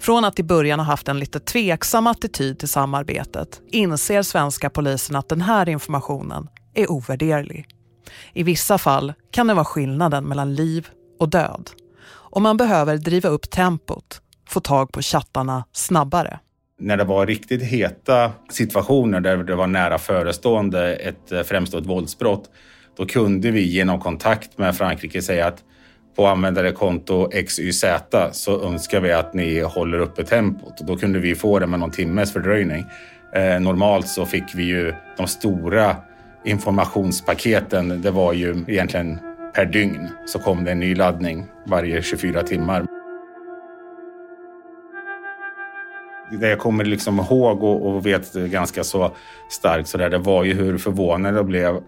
Från 0.01 0.25
att 0.25 0.39
i 0.39 0.43
början 0.43 0.81
ha 0.81 0.87
haft 0.87 1.09
en 1.09 1.19
lite 1.19 1.41
tveksam 1.41 2.07
attityd 2.07 2.59
till 2.59 2.69
samarbetet 2.69 3.61
inser 3.71 4.23
svenska 4.23 4.71
polisen 4.71 5.17
att 5.17 5.29
den 5.29 5.41
här 5.41 5.69
informationen 5.69 6.49
är 6.75 6.91
ovärderlig. 6.91 7.67
I 8.33 8.43
vissa 8.43 8.79
fall 8.79 9.13
kan 9.31 9.47
det 9.47 9.55
vara 9.55 9.65
skillnaden 9.65 10.25
mellan 10.25 10.55
liv 10.55 10.89
och 11.19 11.29
död. 11.29 11.71
Och 12.11 12.43
man 12.43 12.57
behöver 12.57 12.97
driva 12.97 13.29
upp 13.29 13.51
tempot, 13.51 14.21
få 14.49 14.61
tag 14.61 14.93
på 14.93 15.03
chattarna 15.03 15.65
snabbare. 15.73 16.41
När 16.81 16.97
det 16.97 17.05
var 17.05 17.27
riktigt 17.27 17.63
heta 17.63 18.33
situationer 18.51 19.21
där 19.21 19.37
det 19.37 19.55
var 19.55 19.67
nära 19.67 19.99
förestående 19.99 20.95
ett 20.95 21.33
eh, 21.33 21.43
främstående 21.43 21.89
våldsbrott, 21.89 22.51
då 22.97 23.07
kunde 23.07 23.51
vi 23.51 23.61
genom 23.61 24.01
kontakt 24.01 24.59
med 24.59 24.77
Frankrike 24.77 25.23
säga 25.23 25.47
att 25.47 25.65
på 26.17 26.27
användarekonto 26.27 27.31
XYZ 27.47 27.85
så 28.33 28.65
önskar 28.65 29.01
vi 29.01 29.13
att 29.13 29.35
ni 29.35 29.61
håller 29.61 29.99
uppe 29.99 30.25
tempot. 30.25 30.81
Och 30.81 30.87
då 30.87 30.97
kunde 30.97 31.19
vi 31.19 31.35
få 31.35 31.59
det 31.59 31.67
med 31.67 31.81
någon 31.81 31.91
timmes 31.91 32.33
fördröjning. 32.33 32.85
Eh, 33.35 33.61
normalt 33.61 34.09
så 34.09 34.27
fick 34.27 34.55
vi 34.55 34.63
ju 34.63 34.95
de 35.17 35.27
stora 35.27 35.97
informationspaketen. 36.45 38.03
Det 38.03 38.11
var 38.11 38.33
ju 38.33 38.65
egentligen 38.69 39.19
per 39.55 39.67
dygn 39.67 40.09
så 40.27 40.39
kom 40.39 40.65
det 40.65 40.71
en 40.71 40.81
ny 40.81 40.95
laddning 40.95 41.47
varje 41.67 42.03
24 42.03 42.43
timmar. 42.43 43.00
Det 46.41 46.49
jag 46.49 46.59
kommer 46.59 46.85
liksom 46.85 47.21
ihåg 47.21 47.63
och, 47.63 47.87
och 47.87 48.07
vet 48.07 48.33
ganska 48.33 48.85
så 48.85 49.11
starkt 49.49 49.89
så 49.89 49.99
där, 49.99 50.11
det 50.11 50.19
var 50.19 50.45
ju 50.45 50.55
hur 50.55 50.79
förvånad 50.79 51.37
jag 51.37 51.47
blev 51.47 51.81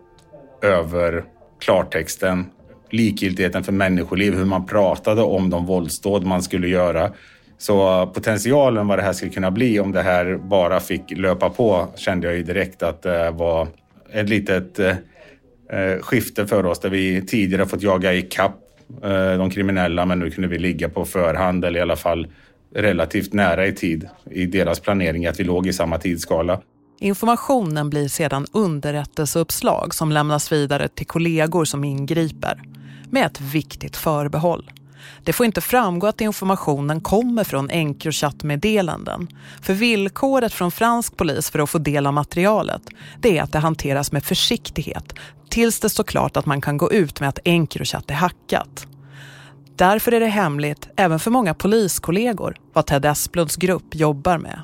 över 0.63 1.25
klartexten 1.61 2.47
likgiltigheten 2.93 3.65
för 3.65 3.73
människoliv, 3.73 4.35
hur 4.35 4.45
man 4.45 4.67
pratade 4.67 5.23
om 5.23 5.51
de 5.51 5.67
våldsdåd 5.67 6.25
man 6.25 6.43
skulle 6.43 6.69
göra. 6.69 7.13
Så 7.59 8.07
potentialen 8.07 8.87
vad 8.87 8.99
det 8.99 9.03
här 9.03 9.13
skulle 9.13 9.33
kunna 9.33 9.51
bli 9.51 9.81
om 9.81 9.93
det 9.93 10.03
här 10.03 10.37
bara 10.37 10.81
fick 10.81 11.11
löpa 11.11 11.51
på 11.51 11.89
kände 11.97 12.27
jag 12.27 12.37
ju 12.37 12.43
direkt 12.43 12.83
att 12.83 13.03
det 13.03 13.31
var 13.31 13.69
ett 14.13 14.29
litet 14.29 14.79
eh, 14.79 14.95
skifte 16.01 16.47
för 16.47 16.67
oss 16.67 16.81
där 16.81 16.91
vi 16.91 17.27
tidigare 17.27 17.67
fått 17.67 17.83
jaga 17.83 18.13
i 18.13 18.23
kapp 18.23 18.59
eh, 19.03 19.39
de 19.39 19.51
kriminella 19.51 20.07
men 20.07 20.19
nu 20.19 20.31
kunde 20.31 20.49
vi 20.49 20.59
ligga 20.59 20.89
på 20.89 21.05
förhand 21.05 21.65
eller 21.65 21.79
i 21.79 21.83
alla 21.83 21.97
fall 21.97 22.27
relativt 22.75 23.33
nära 23.33 23.67
i 23.67 23.73
tid 23.73 24.09
i 24.31 24.47
deras 24.47 24.81
planering 24.81 25.27
att 25.27 25.41
vi 25.41 25.45
låg 25.45 25.67
i 25.67 25.73
samma 25.73 25.99
tidsskala. 25.99 26.61
Informationen 27.01 27.91
blir 27.91 28.09
sedan 28.09 28.47
underrättelseuppslag 28.53 29.95
som 29.95 30.13
lämnas 30.13 30.53
vidare 30.53 30.89
till 30.89 31.07
kollegor 31.07 31.65
som 31.65 31.85
ingriper 31.85 32.63
med 33.11 33.27
ett 33.27 33.41
viktigt 33.41 33.97
förbehåll. 33.97 34.71
Det 35.25 35.33
får 35.33 35.47
inte 35.47 35.61
framgå 35.61 36.07
att 36.07 36.21
informationen 36.21 37.01
kommer 37.01 37.45
från 37.45 37.71
Encrochat-meddelanden. 37.71 39.29
För 39.63 39.75
villkoret 39.75 40.53
från 40.53 40.71
fransk 40.71 41.17
polis 41.17 41.51
för 41.51 41.59
att 41.59 41.71
få 41.71 41.79
del 41.79 42.07
av 42.07 42.13
materialet 42.13 42.83
det 43.21 43.39
är 43.39 43.43
att 43.43 43.53
det 43.53 43.59
hanteras 43.59 44.13
med 44.13 44.25
försiktighet 44.25 45.15
tills 45.49 45.81
det 45.81 45.91
står 45.91 46.05
klart 46.05 46.37
att 46.37 46.47
man 46.47 46.61
kan 46.61 46.77
gå 46.77 46.93
ut 46.93 47.21
med 47.21 47.29
att 47.29 47.39
Encrochat 47.45 48.11
är 48.11 48.15
hackat. 48.15 48.87
Därför 49.77 50.13
är 50.13 50.21
det 50.21 50.27
hemligt, 50.27 50.89
även 50.97 51.19
för 51.19 51.31
många 51.31 51.55
poliskollegor, 51.55 52.57
vad 52.73 52.87
Ted 52.87 53.05
Esplunds 53.05 53.57
grupp 53.57 53.95
jobbar 53.95 54.39
med. 54.39 54.63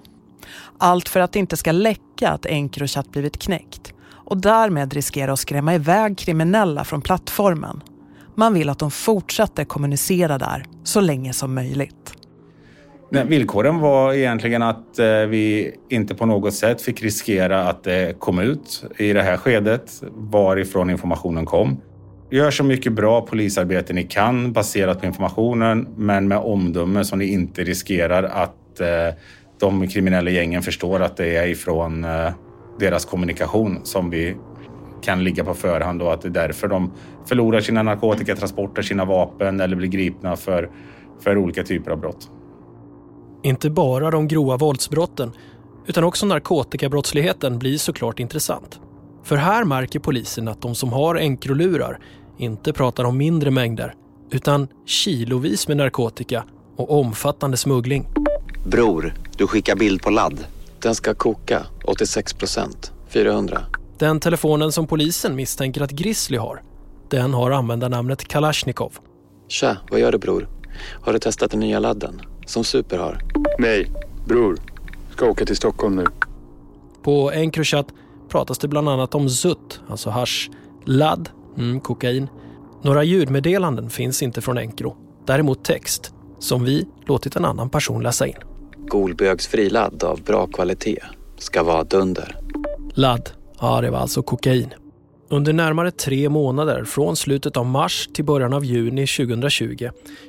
Allt 0.79 1.09
för 1.09 1.21
att 1.21 1.33
det 1.33 1.39
inte 1.39 1.57
ska 1.57 1.73
läcka 1.73 2.31
att 2.31 2.47
Encrochat 2.47 3.13
blivit 3.13 3.39
knäckt 3.39 3.93
och 4.11 4.37
därmed 4.37 4.95
riskera 4.95 5.33
att 5.33 5.39
skrämma 5.39 5.75
iväg 5.75 6.19
kriminella 6.19 6.85
från 6.85 7.03
plattformen 7.03 7.83
man 8.39 8.55
vill 8.55 8.69
att 8.69 8.79
de 8.79 8.91
fortsätter 8.91 9.65
kommunicera 9.65 10.39
där 10.39 10.65
så 10.85 11.01
länge 11.01 11.33
som 11.33 11.55
möjligt. 11.55 12.15
Nej, 13.11 13.27
villkoren 13.27 13.79
var 13.79 14.13
egentligen 14.13 14.63
att 14.63 14.99
eh, 14.99 15.07
vi 15.07 15.75
inte 15.89 16.15
på 16.15 16.27
något 16.27 16.55
sätt 16.55 16.83
fick 16.83 17.03
riskera 17.03 17.69
att 17.69 17.85
det 17.85 18.19
kom 18.19 18.39
ut 18.39 18.85
i 18.97 19.13
det 19.13 19.23
här 19.23 19.37
skedet 19.37 20.03
varifrån 20.13 20.91
informationen 20.91 21.47
kom. 21.47 21.81
Gör 22.31 22.51
så 22.51 22.65
mycket 22.65 22.93
bra 22.93 23.21
polisarbete 23.21 23.93
ni 23.93 24.03
kan 24.03 24.53
baserat 24.53 25.01
på 25.01 25.07
informationen 25.07 25.89
men 25.97 26.29
med 26.29 26.39
omdöme 26.39 27.05
som 27.05 27.19
ni 27.19 27.27
inte 27.27 27.65
riskerar 27.65 28.23
att 28.23 28.81
eh, 28.81 29.15
de 29.61 29.89
kriminella 29.89 30.31
gängen 30.31 30.63
förstår 30.63 31.01
att 31.01 31.17
det 31.17 31.37
är 31.37 31.47
ifrån 31.47 32.05
eh, 32.05 32.31
deras 32.79 33.05
kommunikation 33.05 33.81
som 33.85 34.11
vi 34.11 34.37
kan 35.03 35.25
ligga 35.25 35.45
på 35.45 35.55
förhand 35.55 36.03
och 36.03 36.13
att 36.13 36.23
det 36.23 36.29
är 36.29 36.31
därför 36.31 36.69
de 36.69 36.93
förlorar 37.27 37.61
sina 37.61 37.83
narkotikatransporter, 37.83 38.83
sina 38.83 39.05
vapen 39.05 39.61
eller 39.61 39.77
blir 39.77 39.89
gripna 39.89 40.37
för, 40.37 40.71
för 41.21 41.39
olika 41.39 41.63
typer 41.63 41.91
av 41.91 42.01
brott. 42.01 42.31
Inte 43.43 43.71
bara 43.71 44.11
de 44.11 44.29
grova 44.29 44.57
våldsbrotten 44.57 45.33
utan 45.87 46.05
också 46.05 46.27
narkotikabrottsligheten 46.27 47.59
blir 47.59 47.79
såklart 47.79 48.21
intressant. 48.21 48.81
För 49.29 49.37
här 49.37 49.65
märker 49.65 49.99
polisen 49.99 50.49
att 50.49 50.63
de 50.63 50.75
som 50.75 50.93
har 50.93 51.15
enkrolurar 51.17 51.99
inte 52.39 52.73
pratar 52.73 53.05
om 53.05 53.19
mindre 53.19 53.51
mängder 53.51 53.95
utan 54.31 54.69
kilovis 54.87 55.69
med 55.69 55.77
narkotika 55.77 56.45
och 56.77 57.01
omfattande 57.01 57.57
smuggling. 57.57 58.09
Bror, 58.67 59.15
du 59.37 59.47
skickar 59.47 59.77
bild 59.77 60.03
på 60.03 60.11
ladd. 60.11 60.47
Den 60.83 60.95
ska 60.95 61.15
koka, 61.15 61.67
86 61.85 62.33
procent, 62.33 62.93
400. 63.09 63.61
Den 63.99 64.21
telefonen 64.21 64.73
som 64.73 64.87
polisen 64.87 65.37
misstänker 65.37 65.83
att 65.83 65.91
Grizzly 65.91 66.37
har, 66.37 66.63
den 67.11 67.35
har 67.35 67.51
användarnamnet 67.51 68.29
Kalashnikov. 68.29 68.93
Tja, 69.49 69.77
vad 69.91 70.01
gör 70.01 70.13
du 70.13 70.19
bror? 70.19 70.49
Har 71.01 71.13
du 71.13 71.19
testat 71.19 71.51
den 71.51 71.61
nya 71.61 71.79
ladden? 71.79 72.21
Som 72.47 72.65
Super 72.65 72.99
har? 72.99 73.21
Nej, 73.59 73.93
bror. 74.27 74.59
Ska 75.11 75.27
åka 75.27 75.45
till 75.45 75.57
Stockholm 75.57 75.97
nu. 75.97 76.07
På 77.03 77.31
Encrochat 77.33 77.87
pratas 78.29 78.59
det 78.59 78.69
bland 78.69 78.89
annat 78.89 79.15
om 79.15 79.31
ZUT, 79.31 79.81
alltså 79.89 80.11
hash, 80.11 80.51
ladd, 80.85 81.29
mm, 81.57 81.81
kokain. 81.81 82.29
Några 82.83 83.05
ljudmeddelanden 83.05 83.91
finns 83.91 84.23
inte 84.23 84.41
från 84.41 84.59
Encro. 84.59 84.97
Däremot 85.27 85.65
text, 85.65 86.15
som 86.39 86.65
vi 86.65 86.87
låtit 87.07 87.37
en 87.37 87.45
annan 87.45 87.71
person 87.71 88.03
läsa 88.03 88.27
in. 88.27 88.37
Golbögsfri 88.77 89.71
ladd 89.71 90.05
av 90.05 90.23
bra 90.23 90.47
kvalitet. 90.47 91.03
Ska 91.39 91.63
vara 91.63 91.85
dunder. 91.85 92.37
Ladd 92.95 93.31
Ja, 93.61 93.81
det 93.81 93.91
var 93.91 93.99
alltså 93.99 94.23
kokain. 94.23 94.75
Under 95.31 95.53
närmare 95.53 95.91
tre 95.91 96.29
månader, 96.29 96.85
från 96.85 97.17
slutet 97.17 97.57
av 97.57 97.67
mars 97.67 98.09
till 98.15 98.25
början 98.25 98.53
av 98.53 98.65
juni 98.65 99.07
2020, 99.07 99.89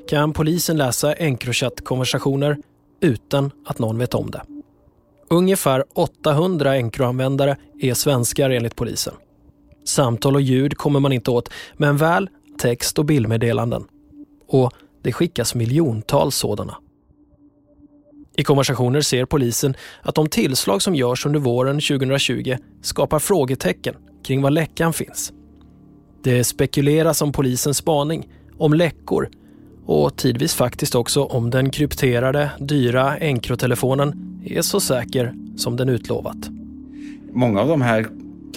kan 0.10 0.34
polisen 0.34 0.78
läsa 0.78 1.14
Encrochat-konversationer 1.14 2.58
utan 3.02 3.52
att 3.66 3.80
någon 3.80 3.98
vet 3.98 4.14
om 4.14 4.32
det. 4.32 4.42
Ungefär 5.30 5.84
800 5.94 6.76
Encro-användare 6.76 7.58
är 7.80 7.94
svenskar 7.94 8.50
enligt 8.50 8.76
polisen. 8.76 9.14
Samtal 9.86 10.36
och 10.36 10.42
ljud 10.42 10.78
kommer 10.78 11.00
man 11.00 11.12
inte 11.12 11.32
åt, 11.32 11.50
men 11.78 11.98
väl 11.98 12.30
text 12.60 13.00
och 13.00 13.06
bildmeddelanden. 13.06 13.84
Och 14.48 14.74
det 15.04 15.12
skickas 15.12 15.56
miljontals 15.56 16.36
sådana. 16.36 16.78
I 18.38 18.44
konversationer 18.44 19.02
ser 19.02 19.26
polisen 19.26 19.74
att 20.02 20.16
de 20.16 20.28
tillslag 20.28 20.82
som 20.82 20.96
görs 20.96 21.26
under 21.26 21.40
våren 21.40 21.76
2020 21.76 22.56
skapar 22.82 23.20
frågetecken 23.20 23.96
kring 24.24 24.42
var 24.42 24.52
läckan 24.52 24.94
finns. 24.94 25.34
Det 26.24 26.44
spekuleras 26.44 27.22
om 27.22 27.32
polisens 27.32 27.78
spaning, 27.78 28.30
om 28.58 28.74
läckor 28.74 29.30
och 29.86 30.18
tidvis 30.18 30.56
faktiskt 30.56 30.96
också 30.96 31.24
om 31.24 31.50
den 31.50 31.70
krypterade, 31.70 32.52
dyra 32.60 33.18
Encrotelefonen 33.18 34.29
är 34.46 34.62
så 34.62 34.80
säker 34.80 35.34
som 35.56 35.76
den 35.76 35.90
utlovat. 35.90 36.38
Många 37.34 37.62
av 37.62 37.68
de 37.68 37.82
här 37.82 38.06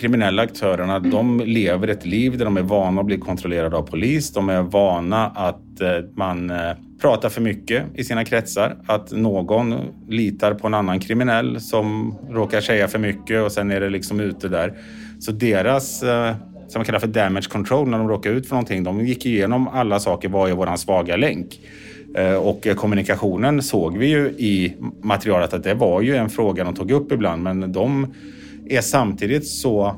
kriminella 0.00 0.42
aktörerna, 0.42 0.98
de 0.98 1.40
lever 1.40 1.88
ett 1.88 2.06
liv 2.06 2.38
där 2.38 2.44
de 2.44 2.56
är 2.56 2.62
vana 2.62 3.00
att 3.00 3.06
bli 3.06 3.18
kontrollerade 3.18 3.76
av 3.76 3.82
polis. 3.82 4.32
De 4.32 4.48
är 4.48 4.62
vana 4.62 5.26
att 5.26 5.80
eh, 5.80 5.88
man 6.14 6.50
eh, 6.50 6.72
pratar 7.00 7.28
för 7.28 7.40
mycket 7.40 7.84
i 7.94 8.04
sina 8.04 8.24
kretsar. 8.24 8.76
Att 8.86 9.12
någon 9.12 9.74
litar 10.08 10.54
på 10.54 10.66
en 10.66 10.74
annan 10.74 11.00
kriminell 11.00 11.60
som 11.60 12.14
råkar 12.30 12.60
säga 12.60 12.88
för 12.88 12.98
mycket 12.98 13.42
och 13.42 13.52
sen 13.52 13.70
är 13.70 13.80
det 13.80 13.90
liksom 13.90 14.20
ute 14.20 14.48
där. 14.48 14.74
Så 15.20 15.32
deras, 15.32 16.02
eh, 16.02 16.34
som 16.68 16.78
man 16.78 16.84
kallar 16.84 16.98
för 16.98 17.06
damage 17.06 17.48
control, 17.48 17.88
när 17.88 17.98
de 17.98 18.08
råkar 18.08 18.30
ut 18.30 18.48
för 18.48 18.54
någonting, 18.54 18.84
de 18.84 19.06
gick 19.06 19.26
igenom 19.26 19.68
alla 19.68 20.00
saker. 20.00 20.28
Vad 20.28 20.50
är 20.50 20.54
våran 20.54 20.78
svaga 20.78 21.16
länk? 21.16 21.60
Eh, 22.14 22.34
och 22.34 22.66
kommunikationen 22.76 23.62
såg 23.62 23.98
vi 23.98 24.06
ju 24.06 24.26
i 24.28 24.76
materialet 25.02 25.52
att 25.52 25.64
det 25.64 25.74
var 25.74 26.00
ju 26.00 26.16
en 26.16 26.30
fråga 26.30 26.64
de 26.64 26.74
tog 26.74 26.90
upp 26.90 27.12
ibland, 27.12 27.42
men 27.42 27.72
de 27.72 28.14
är 28.66 28.80
samtidigt 28.80 29.48
så 29.48 29.96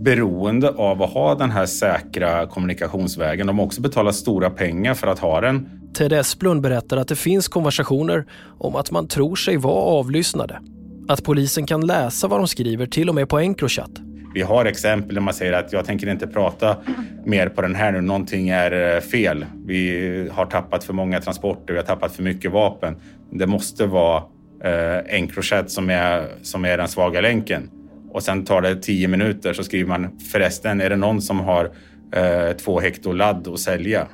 beroende 0.00 0.70
av 0.70 1.02
att 1.02 1.10
ha 1.10 1.34
den 1.34 1.50
här 1.50 1.66
säkra 1.66 2.46
kommunikationsvägen. 2.46 3.46
De 3.46 3.58
har 3.58 3.66
också 3.66 3.80
betalat 3.80 4.14
stora 4.14 4.50
pengar 4.50 4.94
för 4.94 5.06
att 5.06 5.18
ha 5.18 5.40
den. 5.40 5.68
Ted 5.94 6.12
Esplund 6.12 6.60
berättar 6.60 6.96
att 6.96 7.08
det 7.08 7.16
finns 7.16 7.48
konversationer 7.48 8.26
om 8.58 8.76
att 8.76 8.90
man 8.90 9.08
tror 9.08 9.36
sig 9.36 9.56
vara 9.56 9.82
avlyssnade. 9.82 10.60
Att 11.08 11.24
polisen 11.24 11.66
kan 11.66 11.86
läsa 11.86 12.28
vad 12.28 12.40
de 12.40 12.48
skriver 12.48 12.86
till 12.86 13.08
och 13.08 13.14
med 13.14 13.28
på 13.28 13.38
Encrochat. 13.38 13.90
Vi 14.36 14.42
har 14.42 14.64
exempel 14.64 15.14
där 15.14 15.22
man 15.22 15.34
säger 15.34 15.52
att 15.52 15.72
jag 15.72 15.84
tänker 15.84 16.08
inte 16.08 16.26
prata 16.26 16.76
mer 17.24 17.48
på 17.48 17.62
den 17.62 17.74
här 17.74 17.92
nu, 17.92 18.00
någonting 18.00 18.48
är 18.48 18.96
eh, 18.96 19.00
fel. 19.00 19.46
Vi 19.66 20.28
har 20.32 20.46
tappat 20.46 20.84
för 20.84 20.92
många 20.92 21.20
transporter, 21.20 21.72
vi 21.72 21.78
har 21.78 21.86
tappat 21.86 22.12
för 22.12 22.22
mycket 22.22 22.52
vapen. 22.52 22.96
Det 23.30 23.46
måste 23.46 23.86
vara 23.86 24.22
eh, 24.64 25.14
Encrochat 25.14 25.70
som 25.70 25.90
är, 25.90 26.26
som 26.42 26.64
är 26.64 26.78
den 26.78 26.88
svaga 26.88 27.20
länken. 27.20 27.70
Och 28.10 28.22
sen 28.22 28.44
tar 28.44 28.60
det 28.60 28.76
tio 28.76 29.08
minuter 29.08 29.52
så 29.52 29.62
skriver 29.64 29.88
man 29.88 30.18
förresten, 30.32 30.80
är 30.80 30.90
det 30.90 30.96
någon 30.96 31.22
som 31.22 31.40
har 31.40 31.64
eh, 32.12 32.56
två 32.56 32.80
hekto 32.80 33.12
ladd 33.12 33.48
att 33.48 33.60
sälja? 33.60 34.06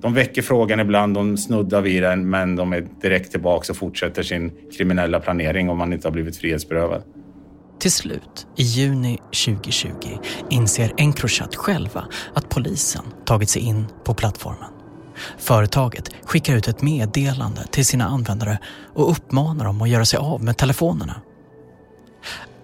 De 0.00 0.14
väcker 0.14 0.42
frågan 0.42 0.80
ibland, 0.80 1.14
de 1.14 1.36
snuddar 1.36 1.80
vid 1.80 2.02
den, 2.02 2.30
men 2.30 2.56
de 2.56 2.72
är 2.72 2.86
direkt 3.02 3.30
tillbaka 3.30 3.72
och 3.72 3.76
fortsätter 3.76 4.22
sin 4.22 4.52
kriminella 4.76 5.20
planering 5.20 5.70
om 5.70 5.78
man 5.78 5.92
inte 5.92 6.08
har 6.08 6.12
blivit 6.12 6.36
frihetsberövad. 6.36 7.02
Till 7.80 7.92
slut, 7.92 8.46
i 8.56 8.62
juni 8.62 9.18
2020, 9.46 9.92
inser 10.50 10.92
Encrochat 10.96 11.56
själva 11.56 12.04
att 12.34 12.48
polisen 12.48 13.04
tagit 13.24 13.50
sig 13.50 13.62
in 13.62 13.86
på 14.04 14.14
plattformen. 14.14 14.70
Företaget 15.38 16.10
skickar 16.24 16.54
ut 16.56 16.68
ett 16.68 16.82
meddelande 16.82 17.66
till 17.70 17.86
sina 17.86 18.04
användare 18.04 18.58
och 18.94 19.10
uppmanar 19.10 19.64
dem 19.64 19.82
att 19.82 19.88
göra 19.88 20.04
sig 20.04 20.18
av 20.18 20.44
med 20.44 20.56
telefonerna. 20.56 21.20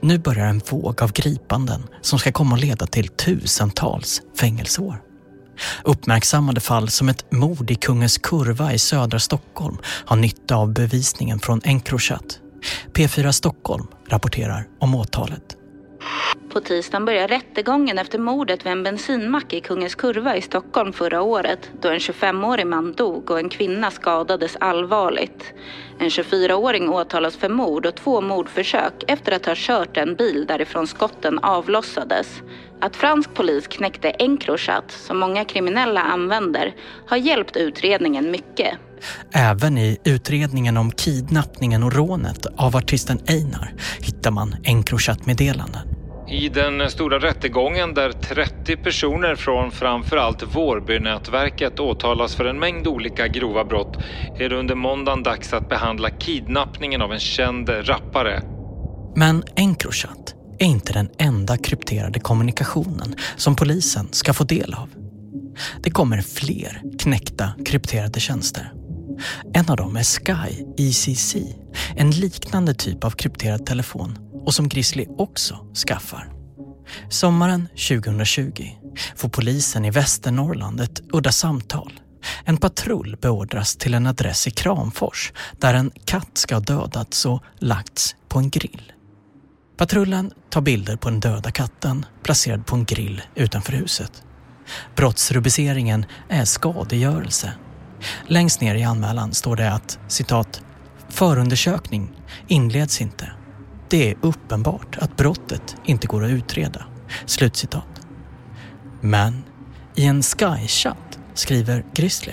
Nu 0.00 0.18
börjar 0.18 0.46
en 0.46 0.62
våg 0.70 1.02
av 1.02 1.12
gripanden 1.12 1.82
som 2.00 2.18
ska 2.18 2.32
komma 2.32 2.54
att 2.54 2.60
leda 2.60 2.86
till 2.86 3.08
tusentals 3.08 4.22
fängelseår. 4.40 5.02
Uppmärksammade 5.84 6.60
fall 6.60 6.88
som 6.88 7.08
ett 7.08 7.32
mord 7.32 7.70
i 7.70 7.74
Kungens 7.74 8.18
Kurva 8.18 8.72
i 8.72 8.78
södra 8.78 9.18
Stockholm 9.18 9.76
har 9.84 10.16
nytta 10.16 10.56
av 10.56 10.72
bevisningen 10.72 11.38
från 11.38 11.60
Encrochat. 11.64 12.40
P4 12.92 13.32
Stockholm 13.32 13.86
rapporterar 14.08 14.68
om 14.78 14.94
åtalet. 14.94 15.56
På 16.56 16.60
tisdagen 16.60 17.04
börjar 17.04 17.28
rättegången 17.28 17.98
efter 17.98 18.18
mordet 18.18 18.66
vid 18.66 18.72
en 18.72 18.82
bensinmack 18.82 19.52
i 19.52 19.60
Kungens 19.60 19.94
Kurva 19.94 20.36
i 20.36 20.42
Stockholm 20.42 20.92
förra 20.92 21.22
året 21.22 21.70
då 21.80 21.88
en 21.88 21.98
25-årig 21.98 22.66
man 22.66 22.92
dog 22.92 23.30
och 23.30 23.38
en 23.38 23.48
kvinna 23.48 23.90
skadades 23.90 24.56
allvarligt. 24.60 25.54
En 25.98 26.08
24-åring 26.08 26.88
åtalas 26.88 27.36
för 27.36 27.48
mord 27.48 27.86
och 27.86 27.94
två 27.94 28.20
mordförsök 28.20 29.04
efter 29.08 29.32
att 29.32 29.46
ha 29.46 29.54
kört 29.56 29.96
en 29.96 30.14
bil 30.14 30.46
därifrån 30.48 30.86
skotten 30.86 31.38
avlossades. 31.38 32.42
Att 32.80 32.96
fransk 32.96 33.34
polis 33.34 33.66
knäckte 33.66 34.10
Encrochat, 34.10 34.90
som 34.90 35.18
många 35.18 35.44
kriminella 35.44 36.00
använder, 36.02 36.74
har 37.06 37.16
hjälpt 37.16 37.56
utredningen 37.56 38.30
mycket. 38.30 38.78
Även 39.32 39.78
i 39.78 39.98
utredningen 40.04 40.76
om 40.76 40.90
kidnappningen 40.90 41.82
och 41.82 41.92
rånet 41.92 42.46
av 42.56 42.76
artisten 42.76 43.18
Einar 43.28 43.74
hittar 44.00 44.30
man 44.30 44.56
Encrochat-meddelanden. 44.64 45.82
I 46.28 46.48
den 46.48 46.90
stora 46.90 47.18
rättegången 47.18 47.94
där 47.94 48.12
30 48.12 48.76
personer 48.76 49.34
från 49.34 49.70
framförallt 49.70 50.42
Vårbynätverket 50.42 51.80
åtalas 51.80 52.34
för 52.34 52.44
en 52.44 52.58
mängd 52.58 52.86
olika 52.86 53.28
grova 53.28 53.64
brott 53.64 53.96
är 54.38 54.48
det 54.48 54.56
under 54.56 54.74
måndagen 54.74 55.22
dags 55.22 55.52
att 55.52 55.68
behandla 55.68 56.10
kidnappningen 56.10 57.02
av 57.02 57.12
en 57.12 57.20
känd 57.20 57.68
rappare. 57.68 58.42
Men 59.16 59.42
Encrochat 59.56 60.34
är 60.58 60.66
inte 60.66 60.92
den 60.92 61.08
enda 61.18 61.56
krypterade 61.56 62.20
kommunikationen 62.20 63.16
som 63.36 63.56
polisen 63.56 64.08
ska 64.12 64.32
få 64.32 64.44
del 64.44 64.74
av. 64.74 64.88
Det 65.82 65.90
kommer 65.90 66.20
fler 66.20 66.82
knäckta 66.98 67.52
krypterade 67.66 68.20
tjänster. 68.20 68.72
En 69.54 69.70
av 69.70 69.76
dem 69.76 69.96
är 69.96 70.02
Sky 70.02 70.64
ECC, 70.76 71.36
en 71.96 72.10
liknande 72.10 72.74
typ 72.74 73.04
av 73.04 73.10
krypterad 73.10 73.66
telefon 73.66 74.18
och 74.46 74.54
som 74.54 74.68
Grizzly 74.68 75.06
också 75.18 75.66
skaffar. 75.86 76.32
Sommaren 77.10 77.68
2020 77.88 78.70
får 79.16 79.28
polisen 79.28 79.84
i 79.84 79.90
Västernorrland 79.90 80.80
ett 80.80 81.00
udda 81.12 81.32
samtal. 81.32 81.92
En 82.44 82.56
patrull 82.56 83.16
beordras 83.20 83.76
till 83.76 83.94
en 83.94 84.06
adress 84.06 84.46
i 84.46 84.50
Kramfors 84.50 85.32
där 85.60 85.74
en 85.74 85.90
katt 86.04 86.38
ska 86.38 86.54
ha 86.54 86.60
dödats 86.60 87.26
och 87.26 87.42
lagts 87.58 88.16
på 88.28 88.38
en 88.38 88.50
grill. 88.50 88.92
Patrullen 89.76 90.32
tar 90.50 90.60
bilder 90.60 90.96
på 90.96 91.10
den 91.10 91.20
döda 91.20 91.50
katten 91.50 92.06
placerad 92.22 92.66
på 92.66 92.76
en 92.76 92.84
grill 92.84 93.22
utanför 93.34 93.72
huset. 93.72 94.22
Brottsrubriceringen 94.96 96.06
är 96.28 96.44
skadegörelse. 96.44 97.52
Längst 98.26 98.60
ner 98.60 98.74
i 98.74 98.82
anmälan 98.82 99.32
står 99.32 99.56
det 99.56 99.72
att 99.72 99.98
citat 100.08 100.60
Förundersökning 101.08 102.10
inleds 102.48 103.00
inte. 103.00 103.30
Det 103.88 104.10
är 104.10 104.16
uppenbart 104.20 104.98
att 105.00 105.16
brottet 105.16 105.76
inte 105.84 106.06
går 106.06 106.24
att 106.24 106.30
utreda. 106.30 106.84
Slutcitat. 107.26 108.06
Men 109.00 109.44
i 109.94 110.06
en 110.06 110.22
Sky-chatt 110.22 111.18
skriver 111.34 111.84
Grizzly. 111.94 112.32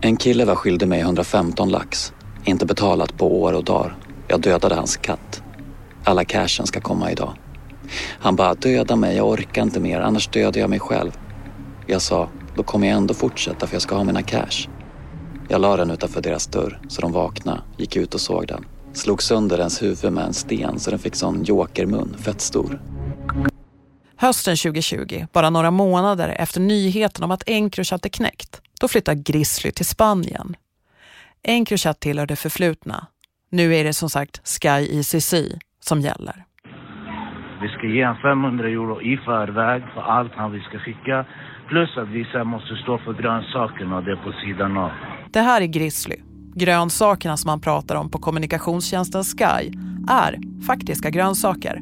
En 0.00 0.16
kille 0.16 0.44
var 0.44 0.54
skyldig 0.54 0.88
mig 0.88 1.00
115 1.00 1.68
lax. 1.68 2.12
Inte 2.44 2.66
betalat 2.66 3.18
på 3.18 3.42
år 3.42 3.52
och 3.52 3.64
dagar. 3.64 3.96
Jag 4.28 4.40
dödade 4.40 4.74
hans 4.74 4.96
katt. 4.96 5.42
Alla 6.04 6.24
cashen 6.24 6.66
ska 6.66 6.80
komma 6.80 7.10
idag. 7.10 7.32
Han 8.20 8.36
bara, 8.36 8.54
döda 8.54 8.96
mig, 8.96 9.16
jag 9.16 9.28
orkar 9.28 9.62
inte 9.62 9.80
mer, 9.80 10.00
annars 10.00 10.28
dödar 10.28 10.60
jag 10.60 10.70
mig 10.70 10.80
själv. 10.80 11.18
Jag 11.86 12.02
sa, 12.02 12.28
då 12.56 12.62
kommer 12.62 12.86
jag 12.86 12.96
ändå 12.96 13.14
fortsätta 13.14 13.66
för 13.66 13.74
jag 13.74 13.82
ska 13.82 13.96
ha 13.96 14.04
mina 14.04 14.22
cash. 14.22 14.68
Jag 15.48 15.60
la 15.60 15.76
den 15.76 15.90
utanför 15.90 16.22
deras 16.22 16.46
dörr 16.46 16.80
så 16.88 17.00
de 17.00 17.12
vaknade, 17.12 17.60
gick 17.76 17.96
ut 17.96 18.14
och 18.14 18.20
såg 18.20 18.46
den. 18.46 18.64
Slog 18.92 19.22
sönder 19.22 19.58
dens 19.58 19.82
huvud 19.82 20.12
med 20.12 20.24
en 20.24 20.32
sten 20.32 20.78
så 20.78 20.90
den 20.90 20.98
fick 20.98 21.14
sån 21.14 21.44
jokermun, 21.44 22.16
fett 22.18 22.40
stor. 22.40 22.80
Hösten 24.16 24.56
2020, 24.56 25.26
bara 25.32 25.50
några 25.50 25.70
månader 25.70 26.28
efter 26.28 26.60
nyheten 26.60 27.24
om 27.24 27.30
att 27.30 27.48
Encrochat 27.48 28.04
är 28.04 28.08
knäckt, 28.08 28.60
då 28.80 28.88
flyttar 28.88 29.14
Grizzly 29.14 29.70
till 29.70 29.86
Spanien. 29.86 30.56
Encrochat 31.42 32.00
tillhör 32.00 32.26
det 32.26 32.36
förflutna. 32.36 33.06
Nu 33.50 33.74
är 33.74 33.84
det 33.84 33.92
som 33.92 34.10
sagt 34.10 34.48
Sky 34.48 34.98
ECC 34.98 35.34
som 35.80 36.00
gäller. 36.00 36.44
Vi 37.62 37.68
ska 37.68 37.86
ge 37.86 38.04
honom 38.06 38.22
500 38.22 38.68
euro 38.68 39.02
i 39.02 39.16
förväg 39.16 39.82
för 39.94 40.00
allt 40.00 40.32
han 40.34 40.52
vi 40.52 40.60
ska 40.60 40.78
skicka. 40.78 41.26
Plus 41.70 41.96
att 41.96 42.08
vi 42.08 42.24
sen 42.32 42.46
måste 42.46 42.76
stå 42.76 42.98
för 42.98 43.12
grönsakerna 43.12 43.96
och 43.96 44.04
det 44.04 44.16
på 44.16 44.32
sidan 44.32 44.76
av. 44.76 44.90
Det 45.32 45.40
här 45.40 45.60
är 45.60 45.66
Grizzly. 45.66 46.16
Grönsakerna 46.54 47.36
som 47.36 47.48
man 47.48 47.60
pratar 47.60 47.96
om 47.96 48.10
på 48.10 48.18
kommunikationstjänsten 48.18 49.22
Sky 49.24 49.62
är 50.08 50.32
faktiska 50.66 51.10
grönsaker. 51.10 51.76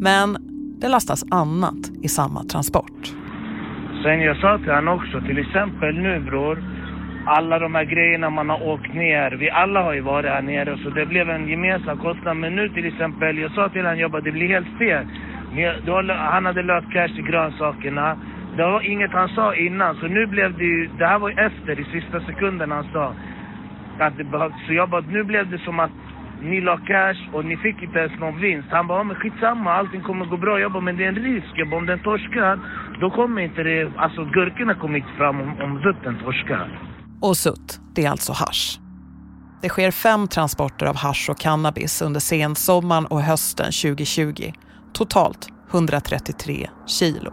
Men 0.00 0.36
det 0.80 0.88
lastas 0.88 1.24
annat 1.30 1.82
i 2.02 2.08
samma 2.08 2.40
transport. 2.44 3.00
Sen 4.02 4.20
jag 4.20 4.36
sa 4.36 4.58
till 4.58 4.74
honom 4.74 4.98
också, 4.98 5.20
till 5.20 5.38
exempel 5.38 5.94
nu 5.98 6.20
bror, 6.20 6.64
alla 7.26 7.58
de 7.58 7.74
här 7.74 7.84
grejerna 7.84 8.30
man 8.30 8.48
har 8.48 8.66
åkt 8.72 8.94
ner. 8.94 9.30
Vi 9.30 9.50
alla 9.50 9.82
har 9.82 9.92
ju 9.92 10.00
varit 10.00 10.30
här 10.30 10.42
nere 10.42 10.78
så 10.82 10.90
det 10.90 11.06
blev 11.06 11.30
en 11.30 11.48
gemensam 11.48 11.98
kostnad. 11.98 12.36
Men 12.36 12.56
nu 12.56 12.68
till 12.68 12.86
exempel, 12.86 13.38
jag 13.38 13.52
sa 13.52 13.68
till 13.68 13.82
honom, 13.82 13.98
jag 13.98 14.10
bara, 14.10 14.22
det 14.22 14.32
blir 14.32 14.48
helt 14.48 14.78
fel. 14.78 15.06
Han 16.08 16.46
hade 16.46 16.62
löst 16.62 16.92
cash 16.92 17.14
till 17.14 17.26
grönsakerna. 17.30 18.16
Det 18.56 18.62
var 18.62 18.80
inget 18.80 19.12
han 19.12 19.28
sa 19.28 19.54
innan, 19.54 19.96
så 19.96 20.06
nu 20.06 20.26
blev 20.26 20.58
det 20.58 20.64
ju, 20.64 20.90
det 20.98 21.06
här 21.06 21.18
var 21.18 21.30
ju 21.30 21.36
efter, 21.36 21.80
i 21.80 21.84
sista 21.84 22.20
sekunden 22.20 22.70
han 22.70 22.86
sa. 22.92 23.14
Att 23.98 24.16
det 24.16 24.24
behövdes. 24.24 24.66
Så 24.66 24.72
jag 24.72 24.90
bara, 24.90 25.00
nu 25.00 25.24
blev 25.24 25.50
det 25.50 25.58
som 25.58 25.80
att 25.80 25.90
ni 26.42 26.60
la 26.60 26.76
cash 26.76 27.20
och 27.32 27.44
ni 27.44 27.56
fick 27.56 27.82
inte 27.82 27.98
ens 27.98 28.20
någon 28.20 28.40
vinst. 28.40 28.68
Han 28.70 28.86
bara, 28.86 29.04
men 29.04 29.16
skitsamma, 29.16 29.72
allting 29.72 30.02
kommer 30.02 30.24
gå 30.24 30.36
bra. 30.36 30.60
Jag 30.60 30.72
bara, 30.72 30.82
men 30.82 30.96
det 30.96 31.04
är 31.04 31.08
en 31.08 31.14
risk. 31.14 31.52
Jag 31.54 31.70
bara, 31.70 31.76
om 31.76 31.86
den 31.86 31.98
torskar, 31.98 32.58
då 33.00 33.10
kommer 33.10 33.42
inte 33.42 33.62
det, 33.62 33.92
alltså 33.96 34.24
gurkorna 34.24 34.74
kommer 34.74 34.98
inte 34.98 35.12
fram 35.18 35.40
om, 35.40 35.60
om 35.60 35.80
dutten 35.80 36.18
torskar. 36.24 36.80
Och 37.20 37.36
sutt, 37.36 37.80
det 37.94 38.04
är 38.04 38.10
alltså 38.10 38.32
hash. 38.32 38.78
Det 39.62 39.68
sker 39.68 39.90
fem 39.90 40.28
transporter 40.28 40.86
av 40.86 40.96
hash 40.96 41.30
och 41.30 41.38
cannabis 41.38 42.02
under 42.02 42.20
sensommaren 42.20 43.06
och 43.06 43.20
hösten 43.20 43.70
2020. 43.82 44.52
Totalt 44.92 45.48
133 45.70 46.68
kilo. 46.86 47.32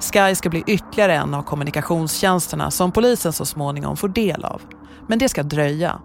Sky 0.00 0.34
ska 0.34 0.50
bli 0.50 0.64
ytterligare 0.66 1.14
en 1.14 1.34
av 1.34 1.42
kommunikationstjänsterna 1.42 2.70
som 2.70 2.92
polisen 2.92 3.32
så 3.32 3.44
småningom 3.44 3.96
får 3.96 4.08
del 4.08 4.44
av. 4.44 4.62
Men 5.08 5.18
det 5.18 5.28
ska 5.28 5.42
dröja. 5.42 6.00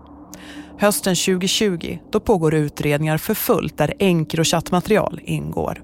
Hösten 0.79 1.15
2020 1.15 1.99
då 2.11 2.19
pågår 2.19 2.53
utredningar 2.53 3.17
för 3.17 3.33
fullt 3.33 3.77
där 3.77 3.93
Encrochat-material 3.99 5.19
ingår. 5.23 5.81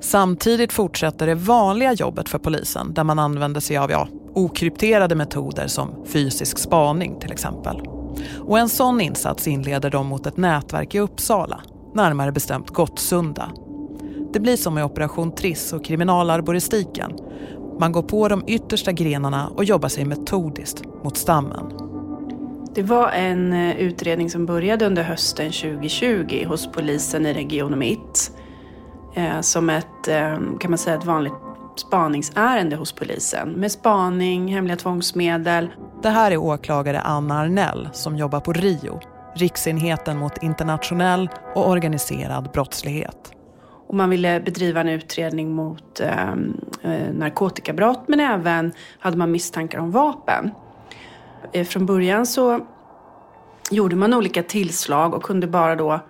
Samtidigt 0.00 0.72
fortsätter 0.72 1.26
det 1.26 1.34
vanliga 1.34 1.92
jobbet 1.92 2.28
för 2.28 2.38
polisen 2.38 2.94
där 2.94 3.04
man 3.04 3.18
använder 3.18 3.60
sig 3.60 3.76
av 3.76 3.90
ja, 3.90 4.08
okrypterade 4.34 5.14
metoder 5.14 5.66
som 5.66 6.04
fysisk 6.06 6.58
spaning 6.58 7.20
till 7.20 7.32
exempel. 7.32 7.80
Och 8.38 8.58
en 8.58 8.68
sån 8.68 9.00
insats 9.00 9.48
inleder 9.48 9.90
de 9.90 10.06
mot 10.06 10.26
ett 10.26 10.36
nätverk 10.36 10.94
i 10.94 10.98
Uppsala, 10.98 11.60
närmare 11.94 12.32
bestämt 12.32 12.70
Gottsunda. 12.70 13.50
Det 14.32 14.40
blir 14.40 14.56
som 14.56 14.78
i 14.78 14.82
Operation 14.82 15.34
Triss 15.34 15.72
och 15.72 15.84
kriminalarboristiken. 15.84 17.12
Man 17.80 17.92
går 17.92 18.02
på 18.02 18.28
de 18.28 18.44
yttersta 18.46 18.92
grenarna 18.92 19.48
och 19.48 19.64
jobbar 19.64 19.88
sig 19.88 20.04
metodiskt 20.04 20.84
mot 21.04 21.16
stammen. 21.16 21.72
Det 22.74 22.82
var 22.82 23.08
en 23.08 23.52
eh, 23.52 23.76
utredning 23.80 24.30
som 24.30 24.46
började 24.46 24.86
under 24.86 25.02
hösten 25.02 25.52
2020 25.52 26.44
hos 26.48 26.72
polisen 26.72 27.26
i 27.26 27.32
Region 27.32 27.78
Mitt. 27.78 28.32
Eh, 29.14 29.40
som 29.40 29.70
ett, 29.70 30.08
eh, 30.08 30.38
kan 30.60 30.70
man 30.70 30.78
säga, 30.78 30.96
ett 30.96 31.04
vanligt 31.04 31.32
spaningsärende 31.76 32.76
hos 32.76 32.92
polisen 32.92 33.48
med 33.48 33.72
spaning, 33.72 34.54
hemliga 34.54 34.76
tvångsmedel. 34.76 35.70
Det 36.02 36.08
här 36.08 36.30
är 36.30 36.36
åklagare 36.36 37.00
Anna 37.00 37.40
Arnell 37.40 37.88
som 37.92 38.16
jobbar 38.16 38.40
på 38.40 38.52
RIO, 38.52 39.00
Riksenheten 39.36 40.18
mot 40.18 40.42
internationell 40.42 41.28
och 41.54 41.68
organiserad 41.68 42.50
brottslighet. 42.52 43.39
Och 43.90 43.96
man 43.96 44.10
ville 44.10 44.40
bedriva 44.40 44.80
en 44.80 44.88
utredning 44.88 45.52
mot 45.52 46.00
ehm, 46.00 46.60
eh, 46.82 47.12
narkotikabrott 47.12 48.04
men 48.06 48.20
även 48.20 48.72
hade 48.98 49.16
man 49.16 49.30
misstankar 49.30 49.78
om 49.78 49.90
vapen. 49.90 50.50
Eh, 51.52 51.66
från 51.66 51.86
början 51.86 52.26
så 52.26 52.66
gjorde 53.70 53.96
man 53.96 54.14
olika 54.14 54.42
tillslag 54.42 55.14
och 55.14 55.22
kunde 55.22 55.46
bara 55.46 55.76
då 55.76 56.00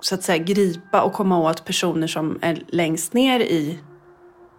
så 0.00 0.14
att 0.14 0.22
säga 0.22 0.44
gripa 0.44 1.02
och 1.02 1.12
komma 1.12 1.38
åt 1.38 1.64
personer 1.64 2.06
som 2.06 2.38
är 2.42 2.62
längst 2.68 3.12
ner 3.12 3.40
i, 3.40 3.78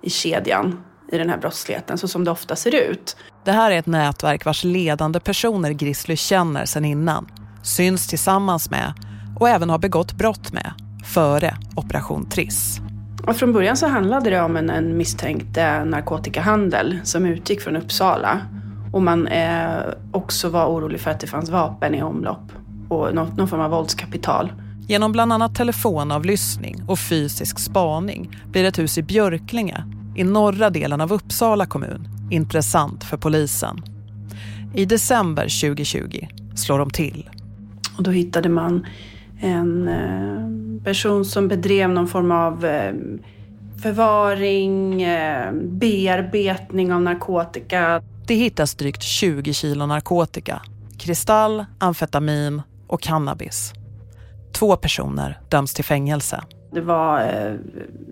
i 0.01 0.09
kedjan 0.09 0.83
i 1.11 1.17
den 1.17 1.29
här 1.29 1.37
brottsligheten, 1.37 1.97
så 1.97 2.07
som 2.07 2.23
det 2.23 2.31
ofta 2.31 2.55
ser 2.55 2.75
ut. 2.75 3.17
Det 3.43 3.51
här 3.51 3.71
är 3.71 3.79
ett 3.79 3.85
nätverk 3.85 4.45
vars 4.45 4.63
ledande 4.63 5.19
personer 5.19 5.71
Grizzly 5.71 6.15
känner 6.15 6.65
sedan 6.65 6.85
innan, 6.85 7.27
syns 7.63 8.07
tillsammans 8.07 8.69
med 8.69 8.93
och 9.39 9.49
även 9.49 9.69
har 9.69 9.79
begått 9.79 10.13
brott 10.13 10.53
med 10.53 10.73
före 11.03 11.57
Operation 11.75 12.29
Triss. 12.29 12.79
Och 13.27 13.35
från 13.35 13.53
början 13.53 13.77
så 13.77 13.87
handlade 13.87 14.29
det 14.29 14.41
om 14.41 14.57
en, 14.57 14.69
en 14.69 14.97
misstänkt 14.97 15.57
eh, 15.57 15.85
narkotikahandel 15.85 16.99
som 17.03 17.25
utgick 17.25 17.61
från 17.61 17.75
Uppsala. 17.75 18.41
Och 18.93 19.01
man 19.01 19.27
eh, 19.27 19.69
också 20.11 20.49
var 20.49 20.67
orolig 20.67 20.99
för 20.99 21.11
att 21.11 21.19
det 21.19 21.27
fanns 21.27 21.49
vapen 21.49 21.95
i 21.95 22.03
omlopp 22.03 22.51
och 22.89 23.15
någon, 23.15 23.27
någon 23.37 23.47
form 23.47 23.61
av 23.61 23.71
våldskapital. 23.71 24.51
Genom 24.87 25.11
bland 25.11 25.33
annat 25.33 25.55
telefonavlyssning 25.55 26.83
och 26.87 26.99
fysisk 26.99 27.59
spaning 27.59 28.37
blir 28.51 28.65
ett 28.65 28.79
hus 28.79 28.97
i 28.97 29.03
Björklinge 29.03 29.83
i 30.15 30.23
norra 30.23 30.69
delen 30.69 31.01
av 31.01 31.13
Uppsala 31.13 31.65
kommun 31.65 32.07
intressant 32.31 33.03
för 33.03 33.17
polisen. 33.17 33.81
I 34.73 34.85
december 34.85 35.61
2020 35.61 36.27
slår 36.55 36.79
de 36.79 36.89
till. 36.89 37.29
Och 37.97 38.03
då 38.03 38.11
hittade 38.11 38.49
man 38.49 38.85
en 39.39 39.87
eh, 39.87 40.60
person 40.83 41.25
som 41.25 41.47
bedrev 41.47 41.89
någon 41.89 42.07
form 42.07 42.31
av 42.31 42.65
eh, 42.65 42.93
förvaring, 43.81 45.03
eh, 45.03 45.51
bearbetning 45.53 46.93
av 46.93 47.01
narkotika. 47.01 48.01
Det 48.27 48.35
hittas 48.35 48.75
drygt 48.75 49.03
20 49.03 49.53
kilo 49.53 49.85
narkotika, 49.85 50.61
kristall, 50.99 51.65
amfetamin 51.79 52.61
och 52.87 53.01
cannabis. 53.01 53.73
Två 54.53 54.75
personer 54.75 55.39
döms 55.49 55.73
till 55.73 55.85
fängelse. 55.85 56.43
Det 56.71 56.81
var 56.81 57.21
eh, 57.21 57.55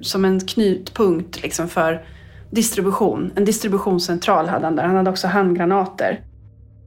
som 0.01 0.25
en 0.25 0.39
knutpunkt 0.39 1.43
liksom 1.43 1.67
för 1.67 2.05
distribution. 2.51 3.32
En 3.36 3.45
distributionscentral 3.45 4.47
hade 4.47 4.65
han 4.65 4.75
där. 4.75 4.84
Han 4.84 4.95
hade 4.95 5.10
också 5.10 5.27
handgranater. 5.27 6.21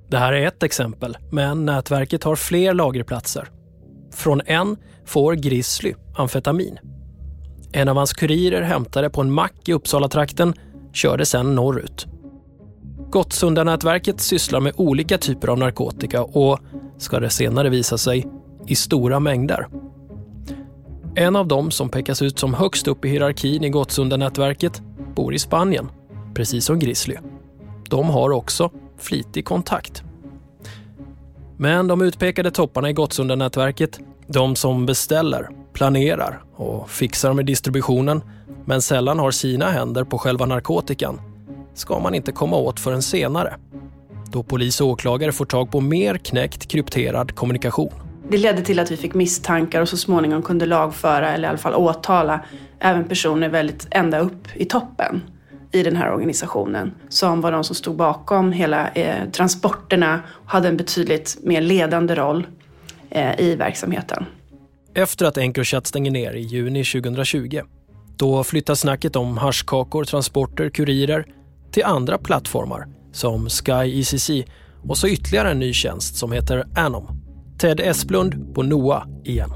Det 0.08 0.18
här 0.18 0.32
är 0.32 0.46
ett 0.46 0.62
exempel, 0.62 1.18
men 1.30 1.66
nätverket 1.66 2.24
har 2.24 2.36
fler 2.36 2.74
lagerplatser. 2.74 3.48
Från 4.14 4.40
en 4.46 4.76
får 5.04 5.34
Grizzly 5.34 5.94
amfetamin. 6.16 6.78
En 7.72 7.88
av 7.88 7.96
hans 7.96 8.12
kurirer 8.12 8.62
hämtade 8.62 9.10
på 9.10 9.20
en 9.20 9.32
mack 9.32 9.68
i 9.68 9.72
Uppsala-trakten 9.72 10.54
körde 10.92 11.26
sedan 11.26 11.54
norrut. 11.54 12.06
Gottsundanätverket 13.10 14.20
sysslar 14.20 14.60
med 14.60 14.72
olika 14.76 15.18
typer 15.18 15.48
av 15.48 15.58
narkotika 15.58 16.22
och, 16.22 16.58
ska 16.98 17.20
det 17.20 17.30
senare 17.30 17.68
visa 17.68 17.98
sig, 17.98 18.26
i 18.66 18.74
stora 18.74 19.20
mängder. 19.20 19.68
En 21.14 21.36
av 21.36 21.48
dem 21.48 21.70
som 21.70 21.88
pekas 21.88 22.22
ut 22.22 22.38
som 22.38 22.54
högst 22.54 22.88
upp 22.88 23.04
i 23.04 23.08
hierarkin 23.08 23.64
i 23.64 23.68
Gottsundanätverket 23.68 24.82
bor 25.14 25.34
i 25.34 25.38
Spanien, 25.38 25.88
precis 26.34 26.64
som 26.64 26.78
Grizzly. 26.78 27.16
De 27.88 28.10
har 28.10 28.30
också 28.30 28.70
flitig 28.98 29.44
kontakt. 29.44 30.02
Men 31.56 31.86
de 31.86 32.02
utpekade 32.02 32.50
topparna 32.50 32.90
i 32.90 32.92
Gottsunda-nätverket, 32.92 34.00
de 34.32 34.56
som 34.56 34.86
beställer, 34.86 35.48
planerar 35.72 36.42
och 36.56 36.90
fixar 36.90 37.32
med 37.32 37.46
distributionen 37.46 38.22
men 38.64 38.82
sällan 38.82 39.18
har 39.18 39.30
sina 39.30 39.70
händer 39.70 40.04
på 40.04 40.18
själva 40.18 40.46
narkotikan, 40.46 41.20
ska 41.74 41.98
man 41.98 42.14
inte 42.14 42.32
komma 42.32 42.56
åt 42.56 42.80
förrän 42.80 43.02
senare. 43.02 43.54
Då 44.32 44.42
polis 44.42 44.80
och 44.80 44.88
åklagare 44.88 45.32
får 45.32 45.44
tag 45.44 45.70
på 45.70 45.80
mer 45.80 46.18
knäckt 46.18 46.66
krypterad 46.66 47.34
kommunikation. 47.34 47.92
Det 48.28 48.38
ledde 48.38 48.62
till 48.62 48.78
att 48.78 48.90
vi 48.90 48.96
fick 48.96 49.14
misstankar 49.14 49.80
och 49.80 49.88
så 49.88 49.96
småningom 49.96 50.42
kunde 50.42 50.66
lagföra 50.66 51.30
eller 51.30 51.48
i 51.48 51.50
alla 51.50 51.58
fall 51.58 51.74
åtala 51.74 52.40
även 52.78 53.04
personer 53.04 53.48
väldigt 53.48 53.86
ända 53.90 54.18
upp 54.18 54.48
i 54.54 54.64
toppen 54.64 55.22
i 55.72 55.82
den 55.82 55.96
här 55.96 56.12
organisationen 56.12 56.94
som 57.08 57.40
var 57.40 57.52
de 57.52 57.64
som 57.64 57.76
stod 57.76 57.96
bakom 57.96 58.52
hela 58.52 58.88
eh, 58.88 59.30
transporterna 59.30 60.20
och 60.28 60.50
hade 60.50 60.68
en 60.68 60.76
betydligt 60.76 61.38
mer 61.42 61.60
ledande 61.60 62.14
roll 62.14 62.46
i 63.38 63.54
verksamheten. 63.54 64.24
Efter 64.94 65.26
att 65.26 65.38
Encrochat 65.38 65.86
stänger 65.86 66.10
ner 66.10 66.32
i 66.32 66.40
juni 66.40 66.84
2020 66.84 67.60
då 68.16 68.44
flyttar 68.44 68.74
snacket 68.74 69.16
om 69.16 69.38
haschkakor, 69.38 70.04
transporter, 70.04 70.70
kurirer 70.70 71.26
till 71.72 71.84
andra 71.84 72.18
plattformar 72.18 72.86
som 73.12 73.48
Sky 73.48 74.00
ECC 74.00 74.30
och 74.88 74.98
så 74.98 75.08
ytterligare 75.08 75.50
en 75.50 75.58
ny 75.58 75.72
tjänst 75.72 76.16
som 76.16 76.32
heter 76.32 76.64
Anom. 76.74 77.08
Ted 77.58 77.80
Esplund 77.80 78.54
på 78.54 78.62
NOA 78.62 79.06
igen. 79.24 79.50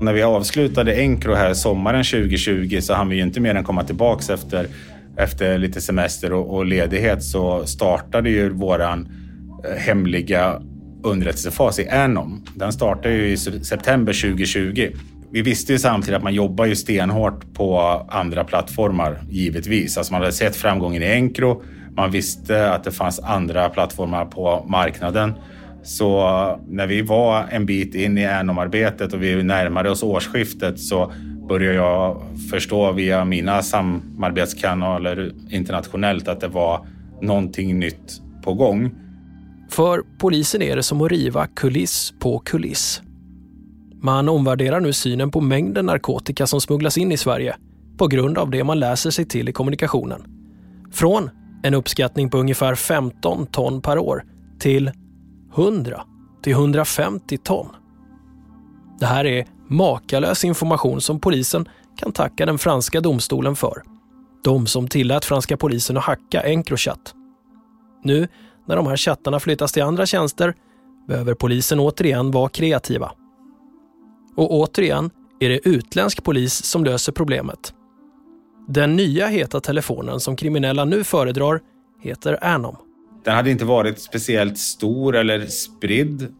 När 0.00 0.12
vi 0.12 0.22
avslutade 0.22 0.94
Encro 0.94 1.34
här 1.34 1.54
sommaren 1.54 2.04
2020 2.04 2.78
så 2.80 2.94
hann 2.94 3.08
vi 3.08 3.16
ju 3.16 3.22
inte 3.22 3.40
mer 3.40 3.54
än 3.54 3.64
komma 3.64 3.84
tillbaks 3.84 4.30
efter, 4.30 4.66
efter 5.16 5.58
lite 5.58 5.80
semester 5.80 6.32
och, 6.32 6.56
och 6.56 6.66
ledighet 6.66 7.24
så 7.24 7.66
startade 7.66 8.30
ju 8.30 8.48
våran 8.48 9.08
eh, 9.64 9.76
hemliga 9.76 10.62
underrättelsefas 11.06 11.78
i 11.78 11.88
Anom. 11.88 12.44
Den 12.54 12.72
startade 12.72 13.14
ju 13.14 13.28
i 13.28 13.36
september 13.36 14.12
2020. 14.12 14.90
Vi 15.32 15.42
visste 15.42 15.72
ju 15.72 15.78
samtidigt 15.78 16.16
att 16.16 16.22
man 16.22 16.34
jobbar 16.34 16.64
ju 16.64 16.76
stenhårt 16.76 17.54
på 17.54 17.80
andra 18.08 18.44
plattformar, 18.44 19.18
givetvis. 19.28 19.98
Alltså 19.98 20.12
man 20.12 20.20
hade 20.20 20.32
sett 20.32 20.56
framgången 20.56 21.02
i 21.02 21.06
Encro. 21.06 21.62
Man 21.96 22.10
visste 22.10 22.70
att 22.70 22.84
det 22.84 22.92
fanns 22.92 23.20
andra 23.20 23.68
plattformar 23.68 24.24
på 24.24 24.66
marknaden. 24.68 25.32
Så 25.82 26.20
när 26.68 26.86
vi 26.86 27.02
var 27.02 27.44
en 27.50 27.66
bit 27.66 27.94
in 27.94 28.18
i 28.18 28.26
Anom-arbetet 28.26 29.12
och 29.12 29.22
vi 29.22 29.42
närmade 29.42 29.90
oss 29.90 30.02
årsskiftet 30.02 30.80
så 30.80 31.12
började 31.48 31.76
jag 31.76 32.22
förstå 32.50 32.92
via 32.92 33.24
mina 33.24 33.62
samarbetskanaler 33.62 35.32
internationellt 35.50 36.28
att 36.28 36.40
det 36.40 36.48
var 36.48 36.86
någonting 37.22 37.78
nytt 37.78 38.20
på 38.44 38.54
gång. 38.54 38.90
För 39.68 40.02
polisen 40.18 40.62
är 40.62 40.76
det 40.76 40.82
som 40.82 41.00
att 41.00 41.10
riva 41.10 41.46
kuliss 41.46 42.14
på 42.18 42.38
kuliss. 42.38 43.02
Man 44.02 44.28
omvärderar 44.28 44.80
nu 44.80 44.92
synen 44.92 45.30
på 45.30 45.40
mängden 45.40 45.86
narkotika 45.86 46.46
som 46.46 46.60
smugglas 46.60 46.98
in 46.98 47.12
i 47.12 47.16
Sverige 47.16 47.56
på 47.98 48.06
grund 48.06 48.38
av 48.38 48.50
det 48.50 48.64
man 48.64 48.80
läser 48.80 49.10
sig 49.10 49.24
till 49.24 49.48
i 49.48 49.52
kommunikationen. 49.52 50.24
Från 50.92 51.30
en 51.62 51.74
uppskattning 51.74 52.30
på 52.30 52.38
ungefär 52.38 52.74
15 52.74 53.46
ton 53.46 53.82
per 53.82 53.98
år 53.98 54.24
till 54.58 54.92
100 55.56 56.02
till 56.42 56.52
150 56.52 57.38
ton. 57.38 57.68
Det 59.00 59.06
här 59.06 59.24
är 59.24 59.46
makalös 59.68 60.44
information 60.44 61.00
som 61.00 61.20
polisen 61.20 61.68
kan 61.96 62.12
tacka 62.12 62.46
den 62.46 62.58
franska 62.58 63.00
domstolen 63.00 63.56
för. 63.56 63.82
De 64.44 64.66
som 64.66 64.88
tillät 64.88 65.24
franska 65.24 65.56
polisen 65.56 65.96
att 65.96 66.04
hacka 66.04 66.42
Encrochat. 66.42 67.14
Nu 68.02 68.28
när 68.66 68.76
de 68.76 68.86
här 68.86 68.96
chattarna 68.96 69.40
flyttas 69.40 69.72
till 69.72 69.82
andra 69.82 70.06
tjänster 70.06 70.54
behöver 71.08 71.34
polisen 71.34 71.80
återigen 71.80 72.30
vara 72.30 72.48
kreativa. 72.48 73.12
Och 74.36 74.54
återigen 74.54 75.10
är 75.40 75.48
det 75.48 75.68
utländsk 75.68 76.24
polis 76.24 76.64
som 76.64 76.84
löser 76.84 77.12
problemet. 77.12 77.72
Den 78.68 78.96
nya 78.96 79.26
heta 79.26 79.60
telefonen 79.60 80.20
som 80.20 80.36
kriminella 80.36 80.84
nu 80.84 81.04
föredrar 81.04 81.60
heter 82.02 82.44
Anom. 82.44 82.76
Den 83.24 83.34
hade 83.34 83.50
inte 83.50 83.64
varit 83.64 84.00
speciellt 84.00 84.58
stor 84.58 85.16
eller 85.16 85.46
spridd 85.46 86.34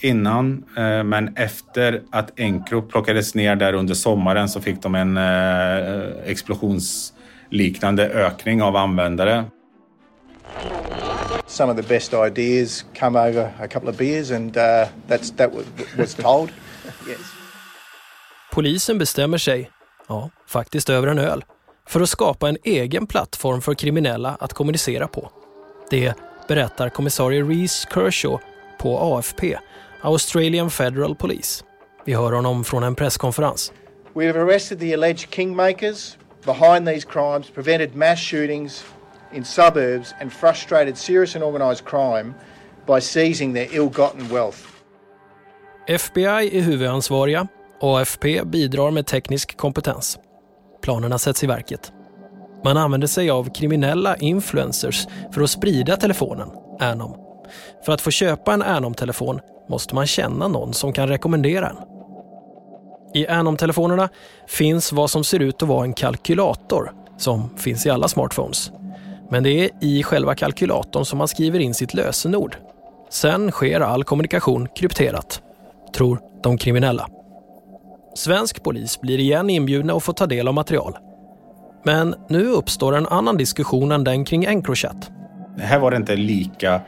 innan, 0.00 0.64
eh, 0.76 1.04
men 1.04 1.36
efter 1.36 2.02
att 2.10 2.40
Encro 2.40 2.82
plockades 2.82 3.34
ner 3.34 3.56
där 3.56 3.72
under 3.72 3.94
sommaren 3.94 4.48
så 4.48 4.60
fick 4.60 4.82
de 4.82 4.94
en 4.94 5.16
eh, 5.16 6.30
explosionsliknande 6.30 8.08
ökning 8.08 8.62
av 8.62 8.76
användare. 8.76 9.44
Some 11.46 11.72
of 11.72 11.76
the 11.76 11.94
best 11.94 12.14
ideas 12.14 12.84
come 12.94 13.28
over 13.28 13.52
a 13.60 13.68
couple 13.68 13.88
of 13.88 13.96
beers 13.96 14.30
and 14.30 14.56
uh, 14.56 14.88
that's, 15.08 15.36
that 15.36 15.52
was 15.98 16.14
told. 16.14 16.50
yes. 17.08 17.20
Polisen 18.52 18.98
bestämmer 18.98 19.38
sig, 19.38 19.70
ja, 20.08 20.30
faktiskt 20.46 20.90
över 20.90 21.08
en 21.08 21.18
öl, 21.18 21.44
för 21.88 22.00
att 22.00 22.08
skapa 22.08 22.48
en 22.48 22.56
egen 22.64 23.06
plattform 23.06 23.60
för 23.60 23.74
kriminella 23.74 24.36
att 24.40 24.52
kommunicera 24.52 25.08
på. 25.08 25.30
Det 25.90 26.14
berättar 26.48 26.88
kommissarie 26.88 27.42
Reese 27.42 27.86
Kershaw 27.94 28.44
på 28.78 28.98
AFP, 28.98 29.58
Australian 30.00 30.70
Federal 30.70 31.14
Police. 31.14 31.64
Vi 32.04 32.14
hör 32.14 32.32
honom 32.32 32.64
från 32.64 32.82
en 32.82 32.94
presskonferens. 32.94 33.72
We 34.14 34.26
have 34.26 34.40
arrested 34.40 34.80
the 34.80 34.94
alleged 34.94 35.30
kingmakers 35.30 36.16
behind 36.44 36.86
these 36.86 37.06
crimes, 37.06 37.50
prevented 37.50 37.96
mass 37.96 38.20
shootings 38.20 38.84
in 39.34 39.44
suburbs 39.44 40.14
and 40.20 40.32
frustrated 40.32 40.98
serious 40.98 41.36
and 41.36 41.44
organised 41.44 41.84
crime 41.84 42.34
by 42.86 43.00
seizing 43.00 43.54
their 43.54 43.74
ill-gotten 43.74 44.28
wealth. 44.28 44.66
FBI 45.86 46.58
är 46.58 46.62
huvudansvariga. 46.62 47.46
AFP 47.80 48.44
bidrar 48.44 48.90
med 48.90 49.06
teknisk 49.06 49.56
kompetens. 49.56 50.18
Planerna 50.82 51.18
sätts 51.18 51.44
i 51.44 51.46
verket. 51.46 51.92
Man 52.64 52.76
använder 52.76 53.06
sig 53.06 53.30
av 53.30 53.54
kriminella 53.54 54.16
influencers 54.16 55.06
för 55.32 55.40
att 55.42 55.50
sprida 55.50 55.96
telefonen, 55.96 56.48
Anom. 56.80 57.16
För 57.84 57.92
att 57.92 58.00
få 58.00 58.10
köpa 58.10 58.52
en 58.52 58.62
Anom-telefon 58.62 59.40
måste 59.68 59.94
man 59.94 60.06
känna 60.06 60.48
någon 60.48 60.74
som 60.74 60.92
kan 60.92 61.08
rekommendera 61.08 61.68
en. 61.68 61.76
I 63.14 63.26
Anom-telefonerna 63.26 64.08
finns 64.46 64.92
vad 64.92 65.10
som 65.10 65.24
ser 65.24 65.40
ut 65.40 65.62
att 65.62 65.68
vara 65.68 65.84
en 65.84 65.92
kalkylator, 65.92 66.92
som 67.18 67.56
finns 67.56 67.86
i 67.86 67.90
alla 67.90 68.08
smartphones. 68.08 68.72
Men 69.32 69.42
det 69.42 69.64
är 69.64 69.70
i 69.80 70.02
själva 70.02 70.34
kalkylatorn 70.34 71.04
som 71.04 71.18
man 71.18 71.28
skriver 71.28 71.58
in 71.58 71.74
sitt 71.74 71.94
lösenord. 71.94 72.56
Sen 73.10 73.50
sker 73.50 73.80
all 73.80 74.04
kommunikation 74.04 74.68
krypterat, 74.76 75.42
tror 75.96 76.20
de 76.42 76.58
kriminella. 76.58 77.08
Svensk 78.14 78.62
polis 78.62 79.00
blir 79.00 79.18
igen 79.18 79.50
inbjudna 79.50 79.94
att 79.94 80.02
få 80.02 80.12
ta 80.12 80.26
del 80.26 80.48
av 80.48 80.54
material. 80.54 80.98
Men 81.84 82.14
nu 82.28 82.46
uppstår 82.46 82.96
en 82.96 83.06
annan 83.06 83.36
diskussion 83.36 83.92
än 83.92 84.04
den 84.04 84.24
kring 84.24 84.44
Encrochat. 84.44 85.10
Här 85.58 85.78
var 85.78 85.90
det 85.90 85.96
inte 85.96 86.16
lika 86.16 86.80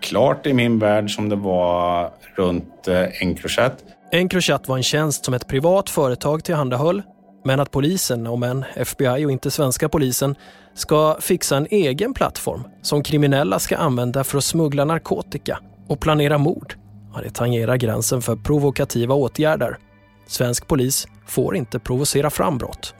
klart 0.00 0.46
i 0.46 0.52
min 0.52 0.78
värld 0.78 1.14
som 1.14 1.28
det 1.28 1.36
var 1.36 2.10
runt 2.36 2.88
eh, 2.88 3.22
Encrochat. 3.22 3.84
Encrochat 4.12 4.68
var 4.68 4.76
en 4.76 4.82
tjänst 4.82 5.24
som 5.24 5.34
ett 5.34 5.46
privat 5.46 5.90
företag 5.90 6.44
tillhandahöll 6.44 7.02
men 7.44 7.60
att 7.60 7.70
polisen, 7.70 8.26
om 8.26 8.42
än 8.42 8.64
FBI 8.76 9.24
och 9.24 9.30
inte 9.30 9.50
svenska 9.50 9.88
polisen, 9.88 10.34
ska 10.74 11.16
fixa 11.20 11.56
en 11.56 11.66
egen 11.70 12.14
plattform 12.14 12.64
som 12.82 13.02
kriminella 13.02 13.58
ska 13.58 13.76
använda 13.76 14.24
för 14.24 14.38
att 14.38 14.44
smuggla 14.44 14.84
narkotika 14.84 15.58
och 15.88 16.00
planera 16.00 16.38
mord. 16.38 16.74
Ja, 17.14 17.20
det 17.20 17.30
tangerar 17.30 17.76
gränsen 17.76 18.22
för 18.22 18.36
provokativa 18.36 19.14
åtgärder. 19.14 19.78
Svensk 20.26 20.66
polis 20.66 21.08
får 21.26 21.56
inte 21.56 21.78
provocera 21.78 22.30
fram 22.30 22.58
brott. 22.58 22.94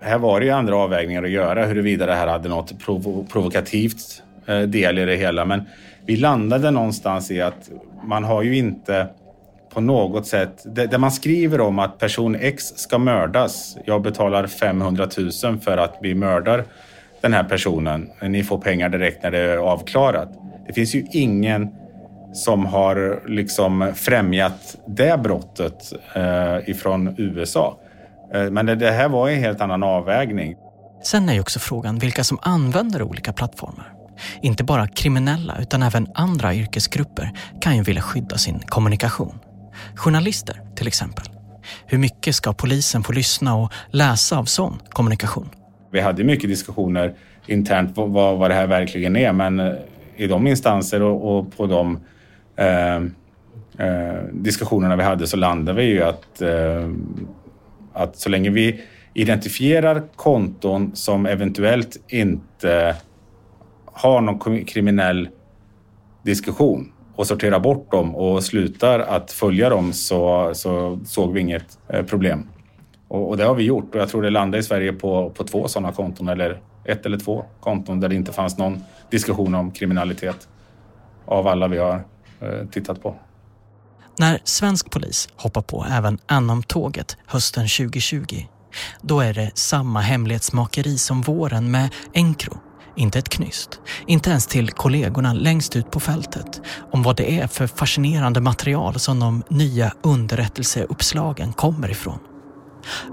Här 0.00 0.18
var 0.18 0.40
det 0.40 0.46
ju 0.46 0.52
andra 0.52 0.76
avvägningar 0.76 1.22
att 1.22 1.30
göra 1.30 1.66
huruvida 1.66 2.06
det 2.06 2.14
här 2.14 2.26
hade 2.26 2.48
något 2.48 2.78
provo 2.78 3.26
provokativt 3.32 4.22
eh, 4.46 4.60
del 4.60 4.98
i 4.98 5.04
det 5.04 5.16
hela. 5.16 5.44
Men 5.44 5.62
vi 6.06 6.16
landade 6.16 6.70
någonstans 6.70 7.30
i 7.30 7.40
att 7.40 7.70
man 8.04 8.24
har 8.24 8.42
ju 8.42 8.56
inte 8.56 9.08
på 9.76 9.80
något 9.80 10.26
sätt, 10.26 10.62
det, 10.64 10.86
det 10.86 10.98
man 10.98 11.10
skriver 11.12 11.60
om 11.60 11.78
att 11.78 11.98
person 11.98 12.34
X 12.34 12.64
ska 12.76 12.98
mördas. 12.98 13.76
Jag 13.84 14.02
betalar 14.02 14.46
500 14.46 15.08
000 15.44 15.60
för 15.60 15.76
att 15.76 15.98
vi 16.02 16.14
mördar 16.14 16.64
den 17.20 17.32
här 17.32 17.44
personen. 17.44 18.10
Ni 18.22 18.42
får 18.42 18.58
pengar 18.58 18.88
direkt 18.88 19.22
när 19.22 19.30
det 19.30 19.38
är 19.38 19.56
avklarat. 19.56 20.28
Det 20.66 20.72
finns 20.72 20.94
ju 20.94 21.06
ingen 21.10 21.68
som 22.32 22.66
har 22.66 23.22
liksom 23.26 23.92
främjat 23.94 24.76
det 24.86 25.20
brottet 25.22 25.92
eh, 26.14 26.70
ifrån 26.70 27.14
USA. 27.18 27.78
Eh, 28.34 28.50
men 28.50 28.66
det, 28.66 28.74
det 28.74 28.90
här 28.90 29.08
var 29.08 29.28
en 29.28 29.38
helt 29.38 29.60
annan 29.60 29.82
avvägning. 29.82 30.56
Sen 31.02 31.28
är 31.28 31.34
ju 31.34 31.40
också 31.40 31.58
frågan 31.58 31.98
vilka 31.98 32.24
som 32.24 32.38
använder 32.42 33.02
olika 33.02 33.32
plattformar. 33.32 33.92
Inte 34.40 34.64
bara 34.64 34.88
kriminella 34.88 35.56
utan 35.60 35.82
även 35.82 36.08
andra 36.14 36.54
yrkesgrupper 36.54 37.32
kan 37.60 37.76
ju 37.76 37.82
vilja 37.82 38.02
skydda 38.02 38.38
sin 38.38 38.58
kommunikation. 38.58 39.38
Journalister 39.94 40.60
till 40.76 40.86
exempel. 40.86 41.24
Hur 41.86 41.98
mycket 41.98 42.34
ska 42.34 42.52
polisen 42.52 43.02
få 43.02 43.12
lyssna 43.12 43.56
och 43.56 43.72
läsa 43.90 44.38
av 44.38 44.44
sån 44.44 44.78
kommunikation? 44.90 45.48
Vi 45.92 46.00
hade 46.00 46.24
mycket 46.24 46.50
diskussioner 46.50 47.14
internt 47.46 47.96
vad, 47.96 48.38
vad 48.38 48.50
det 48.50 48.54
här 48.54 48.66
verkligen 48.66 49.16
är 49.16 49.32
men 49.32 49.60
eh, 49.60 49.72
i 50.16 50.26
de 50.26 50.46
instanser 50.46 51.02
och, 51.02 51.38
och 51.38 51.56
på 51.56 51.66
de 51.66 51.98
eh, 52.56 52.96
eh, 53.86 54.22
diskussionerna 54.32 54.96
vi 54.96 55.02
hade 55.02 55.26
så 55.26 55.36
landade 55.36 55.80
vi 55.80 55.84
ju 55.84 56.02
att, 56.02 56.42
eh, 56.42 56.90
att 57.92 58.16
så 58.16 58.28
länge 58.28 58.50
vi 58.50 58.80
identifierar 59.14 60.02
konton 60.16 60.90
som 60.94 61.26
eventuellt 61.26 61.96
inte 62.08 62.96
har 63.84 64.20
någon 64.20 64.64
kriminell 64.64 65.28
diskussion 66.22 66.92
och 67.16 67.26
sorterar 67.26 67.60
bort 67.60 67.90
dem 67.90 68.16
och 68.16 68.44
slutar 68.44 69.00
att 69.00 69.32
följa 69.32 69.70
dem 69.70 69.92
så, 69.92 70.50
så 70.54 70.98
såg 71.06 71.32
vi 71.32 71.40
inget 71.40 71.78
eh, 71.88 72.02
problem. 72.02 72.48
Och, 73.08 73.28
och, 73.28 73.36
det 73.36 73.44
har 73.44 73.54
vi 73.54 73.64
gjort 73.64 73.94
och 73.94 74.00
jag 74.00 74.08
tror 74.08 74.22
det 74.22 74.30
landade 74.30 74.58
i 74.58 74.62
Sverige 74.62 74.92
på, 74.92 75.30
på 75.30 75.44
två 75.44 75.68
sådana 75.68 75.92
konton 75.92 76.28
eller 76.28 76.60
ett 76.84 77.06
eller 77.06 77.18
två 77.18 77.44
konton 77.60 78.00
där 78.00 78.08
det 78.08 78.14
inte 78.14 78.32
fanns 78.32 78.58
någon 78.58 78.84
diskussion 79.10 79.54
om 79.54 79.70
kriminalitet 79.70 80.48
av 81.26 81.46
alla 81.46 81.68
vi 81.68 81.78
har 81.78 82.04
eh, 82.40 82.66
tittat 82.70 83.02
på. 83.02 83.16
När 84.18 84.40
svensk 84.44 84.90
polis 84.90 85.28
hoppar 85.36 85.62
på 85.62 85.86
även 85.90 86.18
Anom-tåget 86.26 87.16
hösten 87.26 87.68
2020 87.68 88.24
då 89.02 89.20
är 89.20 89.34
det 89.34 89.50
samma 89.54 90.00
hemlighetsmakeri 90.00 90.98
som 90.98 91.22
våren 91.22 91.70
med 91.70 91.94
Encro 92.14 92.58
inte 92.96 93.18
ett 93.18 93.28
knyst. 93.28 93.80
Inte 94.06 94.30
ens 94.30 94.46
till 94.46 94.70
kollegorna 94.70 95.32
längst 95.32 95.76
ut 95.76 95.90
på 95.90 96.00
fältet 96.00 96.60
om 96.92 97.02
vad 97.02 97.16
det 97.16 97.40
är 97.40 97.46
för 97.46 97.66
fascinerande 97.66 98.40
material 98.40 98.94
som 98.94 99.20
de 99.20 99.42
nya 99.48 99.92
underrättelseuppslagen 100.02 101.52
kommer 101.52 101.90
ifrån. 101.90 102.18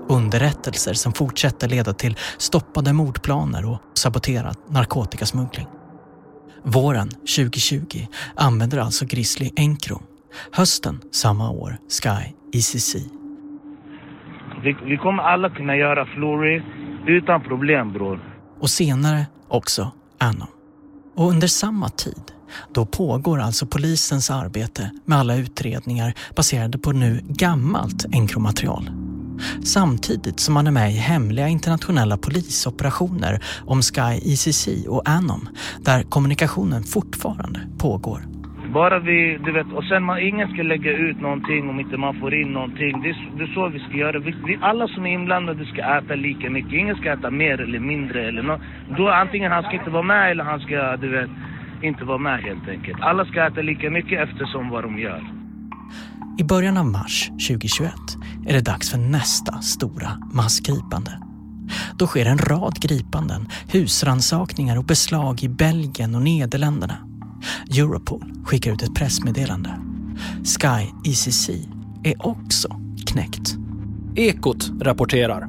Underrättelser 0.10 0.94
som 0.94 1.14
fortsätter 1.14 1.68
leda 1.68 1.94
till 1.94 2.18
stoppade 2.38 2.94
mordplaner 2.94 3.66
och 3.70 3.80
saboterad 3.94 4.56
narkotikasmuggling. 4.70 5.68
Våren 6.64 7.10
2020 7.10 7.82
använder 8.36 8.78
alltså 8.78 9.06
Grizzly 9.06 9.52
Encro. 9.56 10.02
Hösten 10.52 11.02
samma 11.12 11.50
år 11.50 11.78
Sky 11.90 12.34
ECC. 12.54 12.96
Vi, 14.64 14.76
vi 14.86 14.98
kommer 14.98 15.24
alla 15.24 15.50
kunna 15.50 15.76
göra 15.76 16.06
Flory 16.06 16.62
utan 17.08 17.44
problem 17.44 17.94
bror. 17.94 18.33
Och 18.64 18.70
senare 18.70 19.26
också 19.48 19.92
Anom. 20.18 20.48
Och 21.16 21.30
under 21.30 21.48
samma 21.48 21.90
tid, 21.90 22.22
då 22.74 22.86
pågår 22.86 23.40
alltså 23.40 23.66
polisens 23.66 24.30
arbete 24.30 24.92
med 25.06 25.18
alla 25.18 25.36
utredningar 25.36 26.14
baserade 26.36 26.78
på 26.78 26.92
nu 26.92 27.22
gammalt 27.28 28.06
enkromaterial. 28.12 28.92
Samtidigt 29.64 30.40
som 30.40 30.54
man 30.54 30.68
är 30.68 30.72
med 30.72 30.92
i 30.92 30.96
hemliga 30.96 31.48
internationella 31.48 32.18
polisoperationer 32.18 33.44
om 33.66 33.82
Sky 33.82 34.34
ECC 34.34 34.68
och 34.88 35.10
Anom, 35.10 35.50
där 35.82 36.04
kommunikationen 36.04 36.84
fortfarande 36.84 37.68
pågår. 37.78 38.28
Bara 38.74 39.00
vi, 39.00 39.38
du 39.46 39.52
vet, 39.52 39.72
och 39.74 39.84
sen 39.84 40.04
man, 40.04 40.20
ingen 40.20 40.48
ska 40.54 40.64
lägga 40.64 40.92
ut 40.92 41.22
någonting 41.22 41.70
om 41.70 41.80
inte 41.80 41.98
man 41.98 42.20
får 42.20 42.34
in 42.34 42.54
någonting. 42.54 43.02
Det 43.02 43.10
är, 43.10 43.32
det 43.38 43.44
är 43.44 43.54
så 43.54 43.68
vi 43.68 43.80
ska 43.80 43.98
göra. 43.98 44.20
Vi, 44.20 44.36
vi, 44.48 44.58
alla 44.62 44.88
som 44.88 45.06
är 45.06 45.14
inblandade 45.14 45.66
ska 45.66 45.82
äta 45.98 46.16
lika 46.16 46.50
mycket. 46.50 46.74
Ingen 46.74 46.96
ska 46.96 47.14
äta 47.14 47.30
mer 47.32 47.62
eller 47.62 47.80
mindre 47.80 48.28
eller 48.28 48.44
no, 48.44 48.60
Då 48.98 49.10
antingen 49.10 49.52
han 49.52 49.64
ska 49.64 49.74
inte 49.74 49.90
vara 49.90 50.04
med 50.04 50.32
eller 50.32 50.44
han 50.44 50.60
ska, 50.60 50.98
du 50.98 51.10
vet, 51.10 51.30
inte 51.82 52.06
vara 52.06 52.18
med 52.18 52.40
helt 52.40 52.68
enkelt. 52.68 53.02
Alla 53.02 53.26
ska 53.26 53.48
äta 53.48 53.62
lika 53.62 53.90
mycket 53.90 54.30
eftersom 54.30 54.70
vad 54.70 54.84
de 54.84 55.00
gör. 55.00 55.22
I 56.40 56.44
början 56.44 56.78
av 56.78 56.86
mars 56.86 57.30
2021 57.30 57.94
är 58.48 58.54
det 58.54 58.66
dags 58.66 58.92
för 58.92 58.98
nästa 58.98 59.54
stora 59.54 60.10
massgripande. 60.34 61.12
Då 61.98 62.08
sker 62.08 62.26
en 62.26 62.38
rad 62.38 62.76
gripanden, 62.82 63.48
husransakningar 63.72 64.78
och 64.78 64.86
beslag 64.86 65.44
i 65.44 65.50
Belgien 65.50 66.16
och 66.16 66.22
Nederländerna. 66.22 67.13
Europol 67.78 68.24
skickar 68.46 68.72
ut 68.72 68.84
ett 68.84 68.96
pressmeddelande. 68.96 69.80
Sky 70.44 71.12
ECC 71.12 71.50
är 72.04 72.28
också 72.28 72.68
knäckt. 73.06 73.56
Ekot 74.16 74.72
rapporterar. 74.82 75.48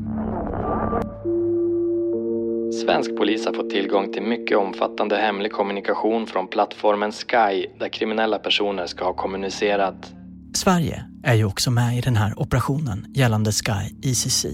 Svensk 2.84 3.16
polis 3.16 3.46
har 3.46 3.52
fått 3.52 3.70
tillgång 3.70 4.12
till 4.12 4.22
mycket 4.22 4.58
omfattande 4.58 5.16
hemlig 5.16 5.52
kommunikation 5.52 6.26
från 6.26 6.48
plattformen 6.48 7.12
Sky 7.12 7.66
där 7.78 7.88
kriminella 7.88 8.38
personer 8.38 8.86
ska 8.86 9.04
ha 9.04 9.14
kommunicerat. 9.14 10.12
Sverige 10.54 11.04
är 11.24 11.34
ju 11.34 11.44
också 11.44 11.70
med 11.70 11.98
i 11.98 12.00
den 12.00 12.16
här 12.16 12.40
operationen 12.40 13.06
gällande 13.14 13.52
Sky 13.52 14.10
ECC, 14.10 14.46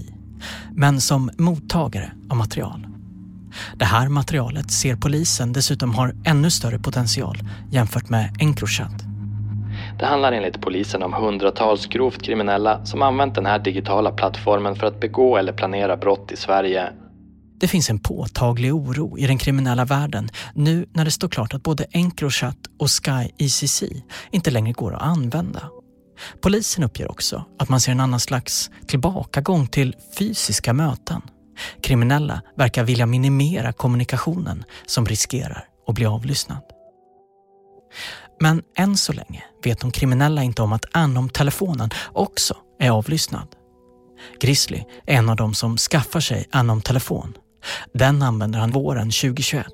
men 0.75 1.01
som 1.01 1.31
mottagare 1.37 2.11
av 2.29 2.37
material. 2.37 2.87
Det 3.75 3.85
här 3.85 4.09
materialet 4.09 4.71
ser 4.71 4.95
polisen 4.95 5.53
dessutom 5.53 5.93
har 5.93 6.15
ännu 6.25 6.51
större 6.51 6.79
potential 6.79 7.37
jämfört 7.71 8.09
med 8.09 8.35
Encrochat. 8.39 9.11
Det 9.99 10.05
handlar 10.05 10.31
enligt 10.31 10.61
polisen 10.61 11.03
om 11.03 11.13
hundratals 11.13 11.87
grovt 11.87 12.21
kriminella 12.21 12.85
som 12.85 13.01
använt 13.01 13.35
den 13.35 13.45
här 13.45 13.59
digitala 13.59 14.11
plattformen 14.11 14.75
för 14.75 14.87
att 14.87 14.99
begå 14.99 15.37
eller 15.37 15.53
planera 15.53 15.97
brott 15.97 16.31
i 16.31 16.37
Sverige. 16.37 16.89
Det 17.59 17.67
finns 17.67 17.89
en 17.89 17.99
påtaglig 17.99 18.75
oro 18.75 19.17
i 19.17 19.27
den 19.27 19.37
kriminella 19.37 19.85
världen 19.85 20.29
nu 20.53 20.85
när 20.93 21.05
det 21.05 21.11
står 21.11 21.29
klart 21.29 21.53
att 21.53 21.63
både 21.63 21.83
Encrochat 21.91 22.57
och 22.79 22.89
Sky 22.89 23.29
ECC 23.37 23.83
inte 24.31 24.51
längre 24.51 24.73
går 24.73 24.93
att 24.95 25.01
använda. 25.01 25.69
Polisen 26.41 26.83
uppger 26.83 27.11
också 27.11 27.45
att 27.59 27.69
man 27.69 27.81
ser 27.81 27.91
en 27.91 27.99
annan 27.99 28.19
slags 28.19 28.71
tillbakagång 28.87 29.67
till 29.67 29.95
fysiska 30.17 30.73
möten. 30.73 31.21
Kriminella 31.81 32.41
verkar 32.57 32.83
vilja 32.83 33.05
minimera 33.05 33.73
kommunikationen 33.73 34.63
som 34.85 35.05
riskerar 35.05 35.65
att 35.87 35.95
bli 35.95 36.05
avlyssnad. 36.05 36.61
Men 38.39 38.63
än 38.77 38.97
så 38.97 39.13
länge 39.13 39.43
vet 39.63 39.79
de 39.79 39.91
kriminella 39.91 40.43
inte 40.43 40.61
om 40.61 40.73
att 40.73 40.85
Anom-telefonen 40.91 41.89
också 42.13 42.55
är 42.79 42.89
avlyssnad. 42.89 43.47
Grizzly 44.39 44.83
är 45.05 45.17
en 45.17 45.29
av 45.29 45.35
dem 45.35 45.53
som 45.53 45.77
skaffar 45.77 46.19
sig 46.19 46.47
Anom-telefon. 46.51 47.37
Den 47.93 48.21
använder 48.21 48.59
han 48.59 48.71
våren 48.71 49.11
2021. 49.11 49.65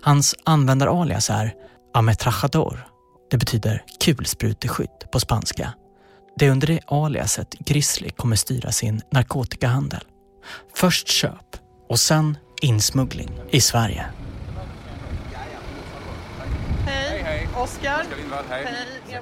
Hans 0.00 0.34
användaralias 0.44 1.30
är 1.30 1.54
Ametrajador. 1.94 2.86
Det 3.30 3.36
betyder 3.36 3.84
kulspruteskytt 4.04 5.10
på 5.12 5.20
spanska. 5.20 5.74
Det 6.36 6.46
är 6.46 6.50
under 6.50 6.66
det 6.66 6.80
aliaset 6.86 7.54
Grizzly 7.58 8.10
kommer 8.10 8.36
styra 8.36 8.72
sin 8.72 9.00
narkotikahandel. 9.12 10.04
Först 10.74 11.08
köp 11.08 11.56
och 11.88 11.98
sen 11.98 12.36
insmuggling 12.62 13.30
i 13.50 13.60
Sverige. 13.60 14.06
Oskar. 17.56 18.04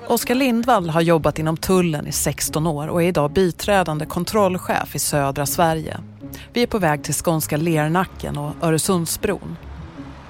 Oskar 0.07 0.35
Lindvall 0.35 0.91
har 0.91 1.01
jobbat 1.01 1.39
inom 1.39 1.57
tullen 1.57 2.07
i 2.07 2.13
16 2.13 2.67
år 2.67 2.89
och 2.89 3.03
är 3.03 3.07
idag 3.07 3.31
biträdande 3.31 4.07
kontrollchef 4.07 4.95
i 4.95 4.99
södra 4.99 5.47
Sverige. 5.47 5.97
Vi 6.53 6.63
är 6.63 6.67
på 6.67 6.79
väg 6.79 7.05
till 7.05 7.15
skånska 7.15 7.57
Lernacken 7.57 8.39
och 8.39 8.53
Öresundsbron. 8.63 9.57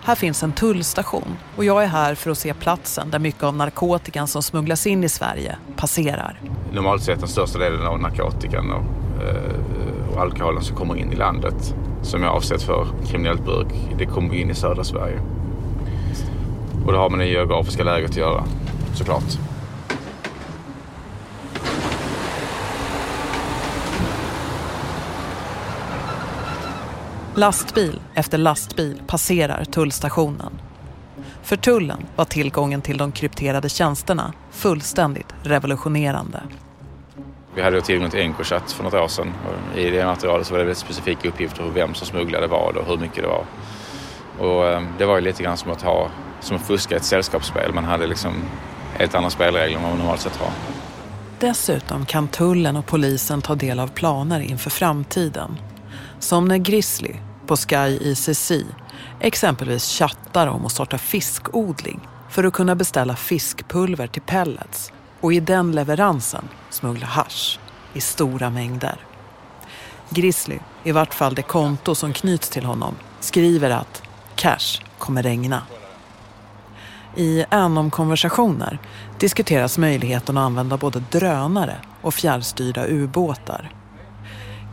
Här 0.02 0.14
finns 0.14 0.42
en 0.42 0.52
tullstation 0.52 1.36
och 1.56 1.64
jag 1.64 1.82
är 1.82 1.86
här 1.86 2.14
för 2.14 2.30
att 2.30 2.38
se 2.38 2.54
platsen 2.54 3.10
där 3.10 3.18
mycket 3.18 3.42
av 3.42 3.56
narkotikan 3.56 4.28
som 4.28 4.42
smugglas 4.42 4.86
in 4.86 5.04
i 5.04 5.08
Sverige 5.08 5.56
passerar. 5.76 6.40
Normalt 6.72 7.02
sett 7.02 7.18
den 7.18 7.28
största 7.28 7.58
delen 7.58 7.86
av 7.86 8.00
narkotikan 8.00 8.72
och, 8.72 8.84
eh, 9.24 9.85
alkoholen 10.18 10.62
som 10.62 10.76
kommer 10.76 10.96
in 10.96 11.12
i 11.12 11.16
landet 11.16 11.74
som 12.02 12.22
är 12.22 12.26
avsett 12.26 12.62
för 12.62 12.86
kriminellt 13.06 13.44
bruk, 13.44 13.68
det 13.98 14.06
kommer 14.06 14.34
in 14.34 14.50
i 14.50 14.54
södra 14.54 14.84
Sverige. 14.84 15.20
Och 16.86 16.92
det 16.92 16.98
har 16.98 17.10
med 17.10 17.18
det 17.18 17.26
geografiska 17.26 17.84
läget 17.84 18.10
att 18.10 18.16
göra, 18.16 18.44
såklart. 18.94 19.38
Lastbil 27.34 28.00
efter 28.14 28.38
lastbil 28.38 29.00
passerar 29.06 29.64
tullstationen. 29.64 30.52
För 31.42 31.56
tullen 31.56 31.98
var 32.16 32.24
tillgången 32.24 32.82
till 32.82 32.98
de 32.98 33.12
krypterade 33.12 33.68
tjänsterna 33.68 34.32
fullständigt 34.50 35.34
revolutionerande. 35.42 36.42
Vi 37.56 37.62
hade 37.62 37.80
tillgång 37.80 38.10
till 38.10 38.20
Encrochat 38.20 38.72
för 38.72 38.84
något 38.84 38.94
år 38.94 39.08
sedan. 39.08 39.32
Och 39.46 39.78
I 39.78 39.90
det 39.90 40.06
materialet 40.06 40.46
så 40.46 40.52
var 40.52 40.58
det 40.58 40.64
väldigt 40.64 40.78
specifika 40.78 41.28
uppgifter 41.28 41.62
om 41.62 41.74
vem 41.74 41.94
som 41.94 42.06
smugglade 42.06 42.46
vad 42.46 42.76
och 42.76 42.86
hur 42.86 42.96
mycket 42.96 43.22
det 43.22 43.28
var. 43.28 43.44
Och 44.38 44.68
eh, 44.68 44.82
det 44.98 45.06
var 45.06 45.14
ju 45.14 45.20
lite 45.20 45.42
grann 45.42 45.56
som 45.56 45.70
att 45.70 45.82
ha, 45.82 46.10
som 46.40 46.56
att 46.56 46.66
fuska 46.66 46.96
ett 46.96 47.04
sällskapsspel. 47.04 47.72
Man 47.74 47.84
hade 47.84 48.06
liksom 48.06 48.32
helt 48.98 49.14
andra 49.14 49.30
spelregler 49.30 49.76
än 49.76 49.82
vad 49.82 49.90
man 49.90 49.98
normalt 49.98 50.20
sett 50.20 50.36
har. 50.36 50.50
Dessutom 51.40 52.06
kan 52.06 52.28
tullen 52.28 52.76
och 52.76 52.86
polisen 52.86 53.42
ta 53.42 53.54
del 53.54 53.80
av 53.80 53.88
planer 53.88 54.40
inför 54.40 54.70
framtiden. 54.70 55.56
Som 56.18 56.48
när 56.48 56.56
Grizzly 56.56 57.14
på 57.46 57.56
Sky 57.56 57.98
ICC 58.00 58.52
exempelvis 59.20 59.98
chattar 59.98 60.46
om 60.46 60.66
att 60.66 60.72
starta 60.72 60.98
fiskodling 60.98 62.08
för 62.30 62.44
att 62.44 62.52
kunna 62.52 62.74
beställa 62.74 63.16
fiskpulver 63.16 64.06
till 64.06 64.22
pellets 64.22 64.92
och 65.26 65.32
i 65.32 65.40
den 65.40 65.72
leveransen 65.72 66.48
smuggla 66.70 67.06
hash 67.06 67.58
i 67.92 68.00
stora 68.00 68.50
mängder. 68.50 68.96
Grizzly, 70.10 70.58
i 70.84 70.92
vart 70.92 71.14
fall 71.14 71.34
det 71.34 71.42
konto 71.42 71.94
som 71.94 72.12
knyts 72.12 72.50
till 72.50 72.64
honom, 72.64 72.94
skriver 73.20 73.70
att 73.70 74.02
cash 74.34 74.82
kommer 74.98 75.22
regna. 75.22 75.62
I 77.16 77.44
Anom-konversationer 77.50 78.78
diskuteras 79.18 79.78
möjligheten 79.78 80.38
att 80.38 80.44
använda 80.44 80.76
både 80.76 81.02
drönare 81.10 81.76
och 82.02 82.14
fjärrstyrda 82.14 82.86
ubåtar. 82.86 83.70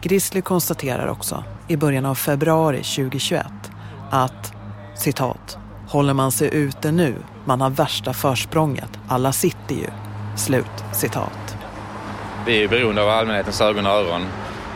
Grizzly 0.02 0.42
konstaterar 0.42 1.08
också 1.08 1.44
i 1.68 1.78
början 1.78 2.06
av 2.06 2.16
februari 2.16 2.84
2021 2.84 3.46
att 4.10 4.54
citat, 4.96 5.58
håller 5.88 6.14
man 6.14 6.32
sig 6.32 6.50
ute 6.54 6.92
nu, 6.92 7.16
man 7.46 7.62
har 7.62 7.70
värsta 7.70 8.14
försprånget, 8.14 9.00
alla 9.08 9.32
sitter 9.32 9.76
ju. 9.76 9.90
Slut 10.36 10.84
citat. 10.94 11.58
Vi 12.46 12.64
är 12.64 12.68
beroende 12.68 13.04
av 13.04 13.10
allmänhetens 13.10 13.62
ögon 13.62 13.86
och 13.86 13.92
öron 13.92 14.22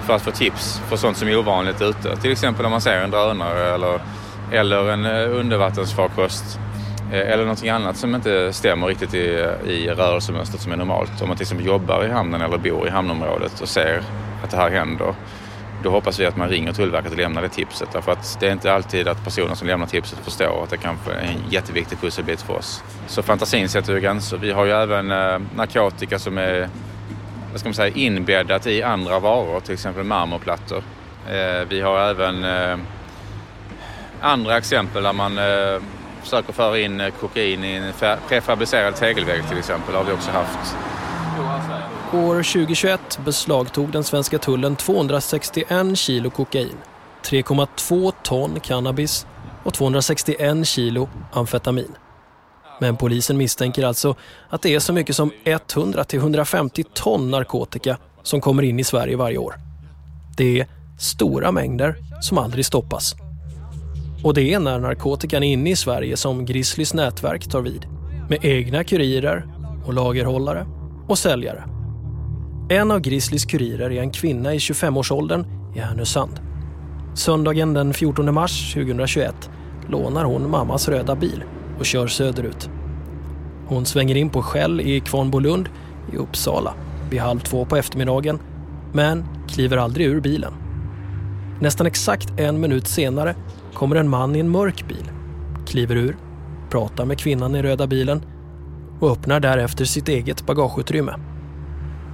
för 0.05 0.15
att 0.15 0.21
få 0.21 0.31
tips 0.31 0.81
för 0.89 0.97
sånt 0.97 1.17
som 1.17 1.27
är 1.27 1.37
ovanligt 1.37 1.81
ute. 1.81 2.15
Till 2.15 2.31
exempel 2.31 2.65
om 2.65 2.71
man 2.71 2.81
ser 2.81 3.01
en 3.01 3.11
drönare 3.11 3.73
eller, 3.73 3.99
eller 4.51 4.91
en 4.91 5.05
eh, 5.05 5.39
undervattensfarkost 5.39 6.59
eh, 7.11 7.19
eller 7.19 7.43
någonting 7.43 7.69
annat 7.69 7.97
som 7.97 8.15
inte 8.15 8.53
stämmer 8.53 8.87
riktigt 8.87 9.13
i, 9.13 9.47
eh, 9.65 9.71
i 9.71 9.89
rörelsemönstret 9.89 10.61
som 10.61 10.71
är 10.71 10.77
normalt. 10.77 11.21
Om 11.21 11.27
man 11.27 11.37
till 11.37 11.43
exempel 11.43 11.65
jobbar 11.65 12.05
i 12.05 12.11
hamnen 12.11 12.41
eller 12.41 12.57
bor 12.57 12.87
i 12.87 12.89
hamnområdet 12.89 13.61
och 13.61 13.69
ser 13.69 14.01
att 14.43 14.51
det 14.51 14.57
här 14.57 14.71
händer. 14.71 15.15
Då 15.83 15.89
hoppas 15.89 16.19
vi 16.19 16.25
att 16.25 16.37
man 16.37 16.49
ringer 16.49 16.73
Tullverket 16.73 17.11
och 17.11 17.17
lämnar 17.17 17.41
det 17.41 17.49
tipset. 17.49 17.89
Därför 17.93 18.11
att 18.11 18.37
det 18.39 18.47
är 18.47 18.51
inte 18.51 18.73
alltid 18.73 19.07
att 19.07 19.23
personen 19.23 19.55
som 19.55 19.67
lämnar 19.67 19.87
tipset 19.87 20.19
förstår 20.19 20.63
att 20.63 20.69
det 20.69 20.77
kanske 20.77 21.11
är 21.11 21.21
en 21.21 21.51
jätteviktig 21.51 22.01
pusselbit 22.01 22.41
för 22.41 22.53
oss. 22.53 22.83
Så 23.07 23.23
fantasin 23.23 23.69
sätter 23.69 23.93
ju 23.93 23.99
gränser. 23.99 24.37
Vi 24.37 24.51
har 24.51 24.65
ju 24.65 24.71
även 24.71 25.11
eh, 25.11 25.39
narkotika 25.55 26.19
som 26.19 26.37
är 26.37 26.69
vad 27.51 27.59
ska 27.59 27.69
man 27.69 27.73
säga, 27.73 27.95
inbäddat 27.95 28.67
i 28.67 28.83
andra 28.83 29.19
varor, 29.19 29.59
till 29.59 29.73
exempel 29.73 30.03
marmorplattor. 30.03 30.83
Eh, 31.29 31.67
vi 31.69 31.81
har 31.81 31.99
även 31.99 32.43
eh, 32.43 32.77
andra 34.21 34.57
exempel 34.57 35.03
där 35.03 35.13
man 35.13 35.37
eh, 35.37 35.81
försöker 36.21 36.53
föra 36.53 36.79
in 36.79 37.11
kokain 37.19 37.63
i 37.63 37.73
en 37.73 37.93
prefabricerad 38.27 38.95
tegelvägg 38.95 39.47
till 39.49 39.57
exempel. 39.57 39.95
har 39.95 40.03
vi 40.03 40.11
också 40.11 40.31
haft. 40.31 40.77
År 42.13 42.35
2021 42.35 43.19
beslagtog 43.25 43.91
den 43.91 44.03
svenska 44.03 44.39
tullen 44.39 44.75
261 44.75 45.97
kilo 45.97 46.29
kokain, 46.29 46.77
3,2 47.23 48.13
ton 48.23 48.59
cannabis 48.59 49.25
och 49.63 49.73
261 49.73 50.67
kilo 50.67 51.09
amfetamin. 51.31 51.91
Men 52.79 52.97
polisen 52.97 53.37
misstänker 53.37 53.83
alltså 53.83 54.15
att 54.49 54.61
det 54.61 54.75
är 54.75 54.79
så 54.79 54.93
mycket 54.93 55.15
som 55.15 55.31
100-150 55.45 56.85
ton 56.93 57.31
narkotika 57.31 57.97
som 58.23 58.41
kommer 58.41 58.63
in 58.63 58.79
i 58.79 58.83
Sverige 58.83 59.15
varje 59.15 59.37
år. 59.37 59.55
Det 60.37 60.59
är 60.59 60.67
stora 60.99 61.51
mängder 61.51 61.95
som 62.21 62.37
aldrig 62.37 62.65
stoppas. 62.65 63.15
Och 64.23 64.33
det 64.33 64.53
är 64.53 64.59
när 64.59 64.79
narkotikan 64.79 65.43
är 65.43 65.53
inne 65.53 65.69
i 65.69 65.75
Sverige 65.75 66.17
som 66.17 66.45
Grizzlys 66.45 66.93
nätverk 66.93 67.49
tar 67.49 67.61
vid. 67.61 67.85
Med 68.29 68.45
egna 68.45 68.83
kurirer 68.83 69.47
och 69.85 69.93
lagerhållare 69.93 70.67
och 71.07 71.17
säljare. 71.17 71.76
En 72.69 72.91
av 72.91 72.99
Grizzlys 72.99 73.45
kurirer 73.45 73.91
är 73.91 74.01
en 74.01 74.11
kvinna 74.11 74.53
i 74.53 74.57
25-årsåldern 74.57 75.45
i 75.75 75.79
Härnösand. 75.79 76.39
Söndagen 77.13 77.73
den 77.73 77.93
14 77.93 78.33
mars 78.33 78.73
2021 78.73 79.49
lånar 79.89 80.23
hon 80.23 80.49
mammas 80.49 80.87
röda 80.87 81.15
bil 81.15 81.43
och 81.79 81.85
kör 81.85 82.07
söderut. 82.07 82.69
Hon 83.67 83.85
svänger 83.85 84.15
in 84.15 84.29
på 84.29 84.41
Shell 84.41 84.81
i 84.81 84.99
Kvarnbolund 84.99 85.69
i 86.13 86.17
Uppsala 86.17 86.73
vid 87.09 87.19
halv 87.19 87.39
två 87.39 87.65
på 87.65 87.75
eftermiddagen 87.75 88.39
men 88.93 89.25
kliver 89.47 89.77
aldrig 89.77 90.07
ur 90.07 90.21
bilen. 90.21 90.53
Nästan 91.61 91.87
exakt 91.87 92.39
en 92.39 92.59
minut 92.59 92.87
senare 92.87 93.35
kommer 93.73 93.95
en 93.95 94.09
man 94.09 94.35
i 94.35 94.39
en 94.39 94.49
mörk 94.49 94.87
bil, 94.87 95.11
kliver 95.67 95.95
ur, 95.95 96.17
pratar 96.69 97.05
med 97.05 97.19
kvinnan 97.19 97.55
i 97.55 97.61
röda 97.61 97.87
bilen 97.87 98.21
och 98.99 99.11
öppnar 99.11 99.39
därefter 99.39 99.85
sitt 99.85 100.09
eget 100.09 100.45
bagageutrymme. 100.45 101.13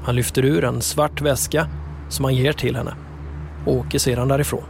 Han 0.03 0.15
lyfter 0.15 0.45
ur 0.45 0.63
en 0.63 0.81
svart 0.81 1.21
väska 1.21 1.67
som 2.09 2.25
han 2.25 2.35
ger 2.35 2.53
till 2.53 2.75
henne 2.75 2.93
och 3.65 3.73
åker 3.73 3.99
sedan 3.99 4.27
därifrån. 4.27 4.63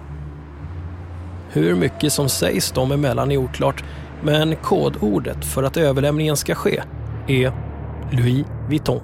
Hur 1.50 1.76
mycket 1.76 2.14
som 2.14 2.30
sägs 2.30 2.72
dem 2.72 2.92
emellan 2.92 3.32
är 3.32 3.38
oklart 3.38 3.84
men 4.24 4.56
kodordet 4.56 5.46
för 5.46 5.64
att 5.64 5.78
överlämningen 5.78 6.38
ska 6.38 6.56
ske 6.56 6.84
är 7.28 7.52
Louis 8.12 8.46
Vuitton. 8.70 9.02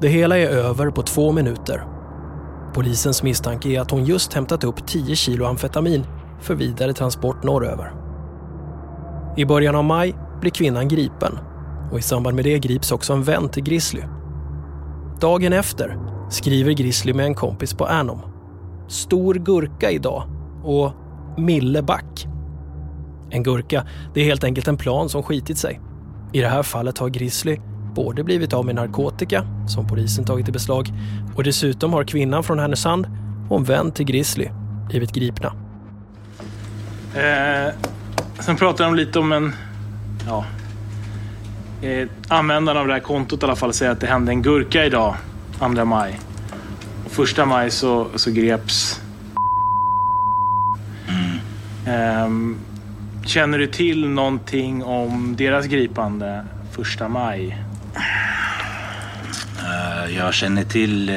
Det 0.00 0.08
hela 0.08 0.38
är 0.38 0.48
över 0.48 0.90
på 0.90 1.02
två 1.02 1.32
minuter. 1.32 1.84
Polisens 2.74 3.22
misstanke 3.22 3.68
är 3.68 3.80
att 3.80 3.90
hon 3.90 4.04
just 4.04 4.32
hämtat 4.32 4.64
upp 4.64 4.86
10 4.86 5.16
kilo 5.16 5.44
amfetamin 5.44 6.06
för 6.40 6.54
vidare 6.54 6.92
transport 6.92 7.42
norröver. 7.44 7.92
I 9.36 9.44
början 9.44 9.74
av 9.74 9.84
maj 9.84 10.14
blir 10.40 10.50
kvinnan 10.50 10.88
gripen 10.88 11.38
och 11.92 11.98
i 11.98 12.02
samband 12.02 12.36
med 12.36 12.44
det 12.44 12.58
grips 12.58 12.92
också 12.92 13.12
en 13.12 13.22
vän 13.22 13.48
till 13.48 13.62
Grizzly. 13.62 14.02
Dagen 15.20 15.52
efter 15.52 15.98
skriver 16.30 16.72
Grizzly 16.72 17.12
med 17.12 17.26
en 17.26 17.34
kompis 17.34 17.74
på 17.74 17.86
Anom. 17.86 18.20
Stor 18.88 19.34
gurka 19.34 19.90
idag 19.90 20.22
och 20.64 20.92
Mille 21.38 21.82
Back. 21.82 22.26
En 23.30 23.42
gurka, 23.42 23.86
det 24.14 24.20
är 24.20 24.24
helt 24.24 24.44
enkelt 24.44 24.68
en 24.68 24.76
plan 24.76 25.08
som 25.08 25.22
skitit 25.22 25.58
sig. 25.58 25.80
I 26.32 26.40
det 26.40 26.48
här 26.48 26.62
fallet 26.62 26.98
har 26.98 27.08
Grizzly 27.08 27.58
både 27.94 28.24
blivit 28.24 28.52
av 28.52 28.66
med 28.66 28.74
narkotika, 28.74 29.46
som 29.68 29.86
polisen 29.86 30.24
tagit 30.24 30.48
i 30.48 30.52
beslag, 30.52 30.92
och 31.36 31.44
dessutom 31.44 31.92
har 31.92 32.04
kvinnan 32.04 32.42
från 32.42 32.58
Härnösand 32.58 33.06
och 33.50 33.58
en 33.58 33.64
vän 33.64 33.92
till 33.92 34.06
Grizzly 34.06 34.48
blivit 34.88 35.12
gripna. 35.12 35.52
Eh, 37.14 37.74
sen 38.40 38.56
pratar 38.56 38.84
de 38.84 38.94
lite 38.94 39.18
om 39.18 39.32
en... 39.32 39.52
Ja, 40.26 40.44
eh, 41.82 42.08
användaren 42.28 42.78
av 42.78 42.86
det 42.86 42.92
här 42.92 43.00
kontot 43.00 43.42
i 43.42 43.46
alla 43.46 43.56
fall 43.56 43.72
säger 43.72 43.92
att 43.92 44.00
det 44.00 44.06
hände 44.06 44.32
en 44.32 44.42
gurka 44.42 44.84
idag, 44.84 45.14
2 45.58 45.84
maj. 45.84 46.20
Och 47.04 47.10
första 47.12 47.46
maj 47.46 47.70
så, 47.70 48.06
så 48.14 48.30
greps... 48.30 49.00
Eh, 51.86 52.28
känner 53.26 53.58
du 53.58 53.66
till 53.66 54.08
någonting 54.08 54.84
om 54.84 55.36
deras 55.38 55.66
gripande 55.66 56.44
första 56.72 57.08
maj? 57.08 57.62
Eh, 59.58 60.16
jag 60.16 60.34
känner 60.34 60.64
till 60.64 61.10
uh, 61.10 61.16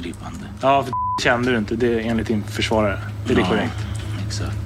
gripande. 0.00 0.40
Ja, 0.60 0.82
för 0.82 0.92
kände 1.22 1.52
du 1.52 1.58
inte. 1.58 1.76
Det 1.76 1.86
är 1.86 2.10
enligt 2.10 2.26
din 2.26 2.42
försvarare. 2.42 2.98
Är 3.30 3.34
det 3.34 3.40
Ja, 3.40 3.46
korrekt? 3.46 3.86
Exakt. 4.26 4.56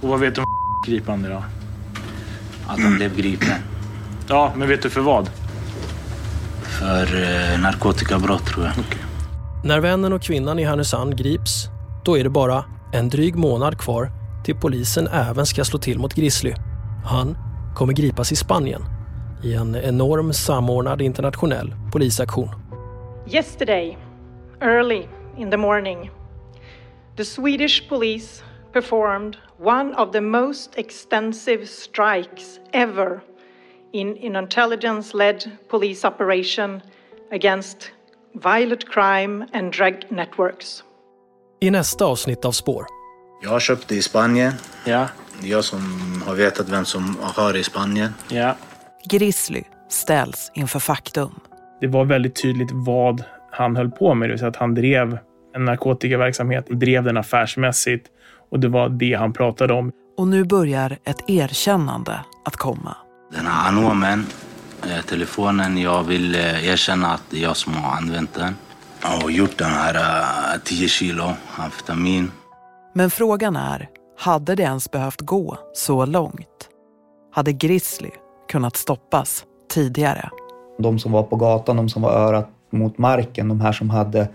Och 0.00 0.08
vad 0.08 0.20
vet 0.20 0.34
du 0.34 0.40
om 0.40 0.46
gripande 0.86 1.28
då? 1.28 1.44
Att 2.66 2.80
han 2.80 2.96
blev 2.96 3.16
gripen. 3.16 3.48
Ja, 4.28 4.52
men 4.56 4.68
vet 4.68 4.82
du 4.82 4.90
för 4.90 5.00
vad? 5.00 5.30
För 6.62 7.02
uh, 7.02 7.62
narkotikabrott 7.62 8.46
tror 8.46 8.64
jag. 8.64 8.74
När 9.64 9.80
vännen 9.80 10.12
och 10.12 10.22
kvinnan 10.22 10.58
i 10.58 10.64
Härnösand 10.64 11.18
grips, 11.18 11.68
då 12.04 12.18
är 12.18 12.24
det 12.24 12.30
bara 12.30 12.64
en 12.92 13.08
dryg 13.08 13.36
månad 13.36 13.78
kvar 13.78 14.10
till 14.44 14.56
polisen 14.56 15.08
även 15.08 15.46
ska 15.46 15.64
slå 15.64 15.78
till 15.78 15.98
mot 15.98 16.14
Grizzly. 16.14 16.54
Han 17.04 17.36
kommer 17.74 17.92
gripas 17.92 18.32
i 18.32 18.36
Spanien 18.36 18.82
i 19.42 19.54
en 19.54 19.76
enorm 19.76 20.32
samordnad 20.32 21.02
internationell 21.02 21.74
polisaktion. 21.92 22.48
Yesterday, 23.26 23.98
early 24.60 25.06
in 25.36 25.50
the 25.50 25.56
morning, 25.56 26.10
the 27.16 27.24
Swedish 27.24 27.88
police 27.88 28.42
performed 28.72 29.36
one 29.58 29.94
of 29.94 30.12
the 30.12 30.20
most 30.20 30.78
extensive 30.78 31.66
strikes 31.66 32.60
ever 32.72 33.20
in 33.92 34.18
an 34.22 34.36
intelligence 34.36 35.16
led 35.16 35.50
police 35.68 36.04
operation 36.04 36.82
against 37.32 37.90
violent 38.34 38.88
crime 38.88 39.46
and 39.52 39.72
drug 39.72 39.94
networks. 40.10 40.84
I 41.60 41.70
nästa 41.70 42.04
avsnitt 42.04 42.44
av 42.44 42.52
Spår. 42.52 42.86
Jag 43.42 43.50
har 43.50 43.60
köpt 43.60 43.88
det 43.88 43.94
i 43.94 44.02
Spanien. 44.02 44.52
Ja. 44.84 45.08
Jag 45.42 45.64
som 45.64 45.80
har 46.26 46.34
vetat 46.34 46.68
vem 46.68 46.84
som 46.84 47.16
har 47.20 47.52
det 47.52 47.58
i 47.58 47.64
Spanien. 47.64 48.14
Ja. 48.28 48.56
Grizzly 49.10 49.62
ställs 49.88 50.50
inför 50.54 50.78
faktum. 50.78 51.40
Det 51.80 51.86
var 51.86 52.04
väldigt 52.04 52.42
tydligt 52.42 52.68
vad 52.72 53.24
han 53.50 53.76
höll 53.76 53.90
på 53.90 54.14
med. 54.14 54.28
Det 54.28 54.32
vill 54.32 54.38
säga 54.38 54.48
att 54.48 54.56
han 54.56 54.74
drev 54.74 55.18
en 55.54 55.64
narkotikaverksamhet, 55.64 56.66
drev 56.66 57.04
den 57.04 57.16
affärsmässigt 57.16 58.10
och 58.50 58.60
det 58.60 58.68
var 58.68 58.88
det 58.88 59.14
han 59.14 59.32
pratade 59.32 59.74
om. 59.74 59.92
Och 60.18 60.28
nu 60.28 60.44
börjar 60.44 60.98
ett 61.04 61.30
erkännande 61.30 62.20
att 62.44 62.56
komma. 62.56 62.96
Den 63.32 63.46
här 63.46 63.68
anomen, 63.68 64.26
eh, 64.82 65.04
telefonen, 65.04 65.78
jag 65.78 66.02
vill 66.02 66.34
eh, 66.34 66.68
erkänna 66.68 67.12
att 67.12 67.22
det 67.30 67.36
är 67.36 67.42
jag 67.42 67.56
som 67.56 67.74
har 67.74 67.96
använt 67.96 68.34
den. 68.34 68.56
Och 69.22 69.30
gjort 69.30 69.58
den 69.58 69.70
här 69.70 69.94
eh, 69.94 70.60
10 70.64 70.88
kilo 70.88 71.32
amfetamin. 71.56 72.30
Men 72.94 73.10
frågan 73.10 73.56
är, 73.56 73.88
hade 74.18 74.54
det 74.54 74.62
ens 74.62 74.90
behövt 74.90 75.20
gå 75.20 75.58
så 75.74 76.06
långt? 76.06 76.68
Hade 77.32 77.52
Grizzly 77.52 78.10
kunnat 78.50 78.76
stoppas 78.76 79.44
tidigare? 79.70 80.30
De 80.78 80.98
som 80.98 81.12
var 81.12 81.22
på 81.22 81.36
gatan, 81.36 81.76
de 81.76 81.88
som 81.88 82.02
var 82.02 82.10
örat 82.10 82.48
mot 82.72 82.98
marken, 82.98 83.48
de 83.48 83.60
här 83.60 83.72
som 83.72 83.90
hade 83.90 84.20
eh, 84.20 84.26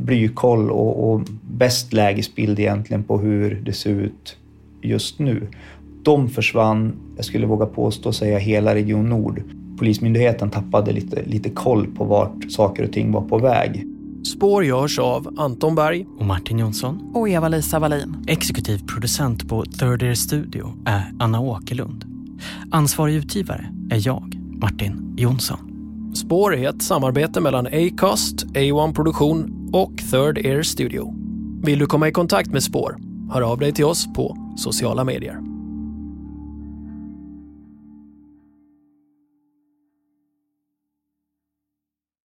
blykoll 0.00 0.70
och, 0.70 1.10
och 1.12 1.20
bäst 1.50 1.92
lägesbild 1.92 2.58
egentligen 2.58 3.04
på 3.04 3.18
hur 3.18 3.62
det 3.64 3.72
ser 3.72 3.90
ut 3.90 4.36
just 4.82 5.18
nu. 5.18 5.48
De 6.02 6.28
försvann, 6.28 6.92
jag 7.16 7.24
skulle 7.24 7.46
våga 7.46 7.66
påstå 7.66 8.12
säga 8.12 8.38
hela 8.38 8.74
Region 8.74 9.08
Nord. 9.08 9.42
Polismyndigheten 9.78 10.50
tappade 10.50 10.92
lite, 10.92 11.22
lite 11.22 11.50
koll 11.50 11.86
på 11.86 12.04
vart 12.04 12.52
saker 12.52 12.82
och 12.84 12.92
ting 12.92 13.12
var 13.12 13.22
på 13.22 13.38
väg. 13.38 13.86
Spår 14.24 14.64
görs 14.64 14.98
av 14.98 15.34
Anton 15.36 15.74
Berg 15.74 16.06
och 16.18 16.26
Martin 16.26 16.58
Jonsson. 16.58 17.10
Och 17.14 17.28
Eva-Lisa 17.28 17.78
Wallin. 17.78 18.16
Exekutiv 18.26 18.80
producent 18.86 19.48
på 19.48 19.64
Third 19.64 20.02
Ear 20.02 20.14
Studio 20.14 20.72
är 20.86 21.12
Anna 21.18 21.40
Åkerlund. 21.40 22.04
Ansvarig 22.70 23.14
utgivare 23.14 23.66
är 23.90 24.06
jag, 24.06 24.34
Martin 24.60 25.14
Jonsson. 25.16 25.67
Spår 26.14 26.54
är 26.54 26.68
ett 26.68 26.82
samarbete 26.82 27.40
mellan 27.40 27.66
Acast, 27.66 28.46
A1 28.46 28.94
Produktion 28.94 29.70
och 29.72 29.92
Third 30.10 30.38
Air 30.38 30.62
Studio. 30.62 31.14
Vill 31.64 31.78
du 31.78 31.86
komma 31.86 32.08
i 32.08 32.12
kontakt 32.12 32.50
med 32.50 32.62
Spår? 32.62 32.96
Hör 33.32 33.42
av 33.42 33.58
dig 33.58 33.72
till 33.72 33.84
oss 33.84 34.06
på 34.14 34.36
sociala 34.56 35.04
medier. 35.04 35.57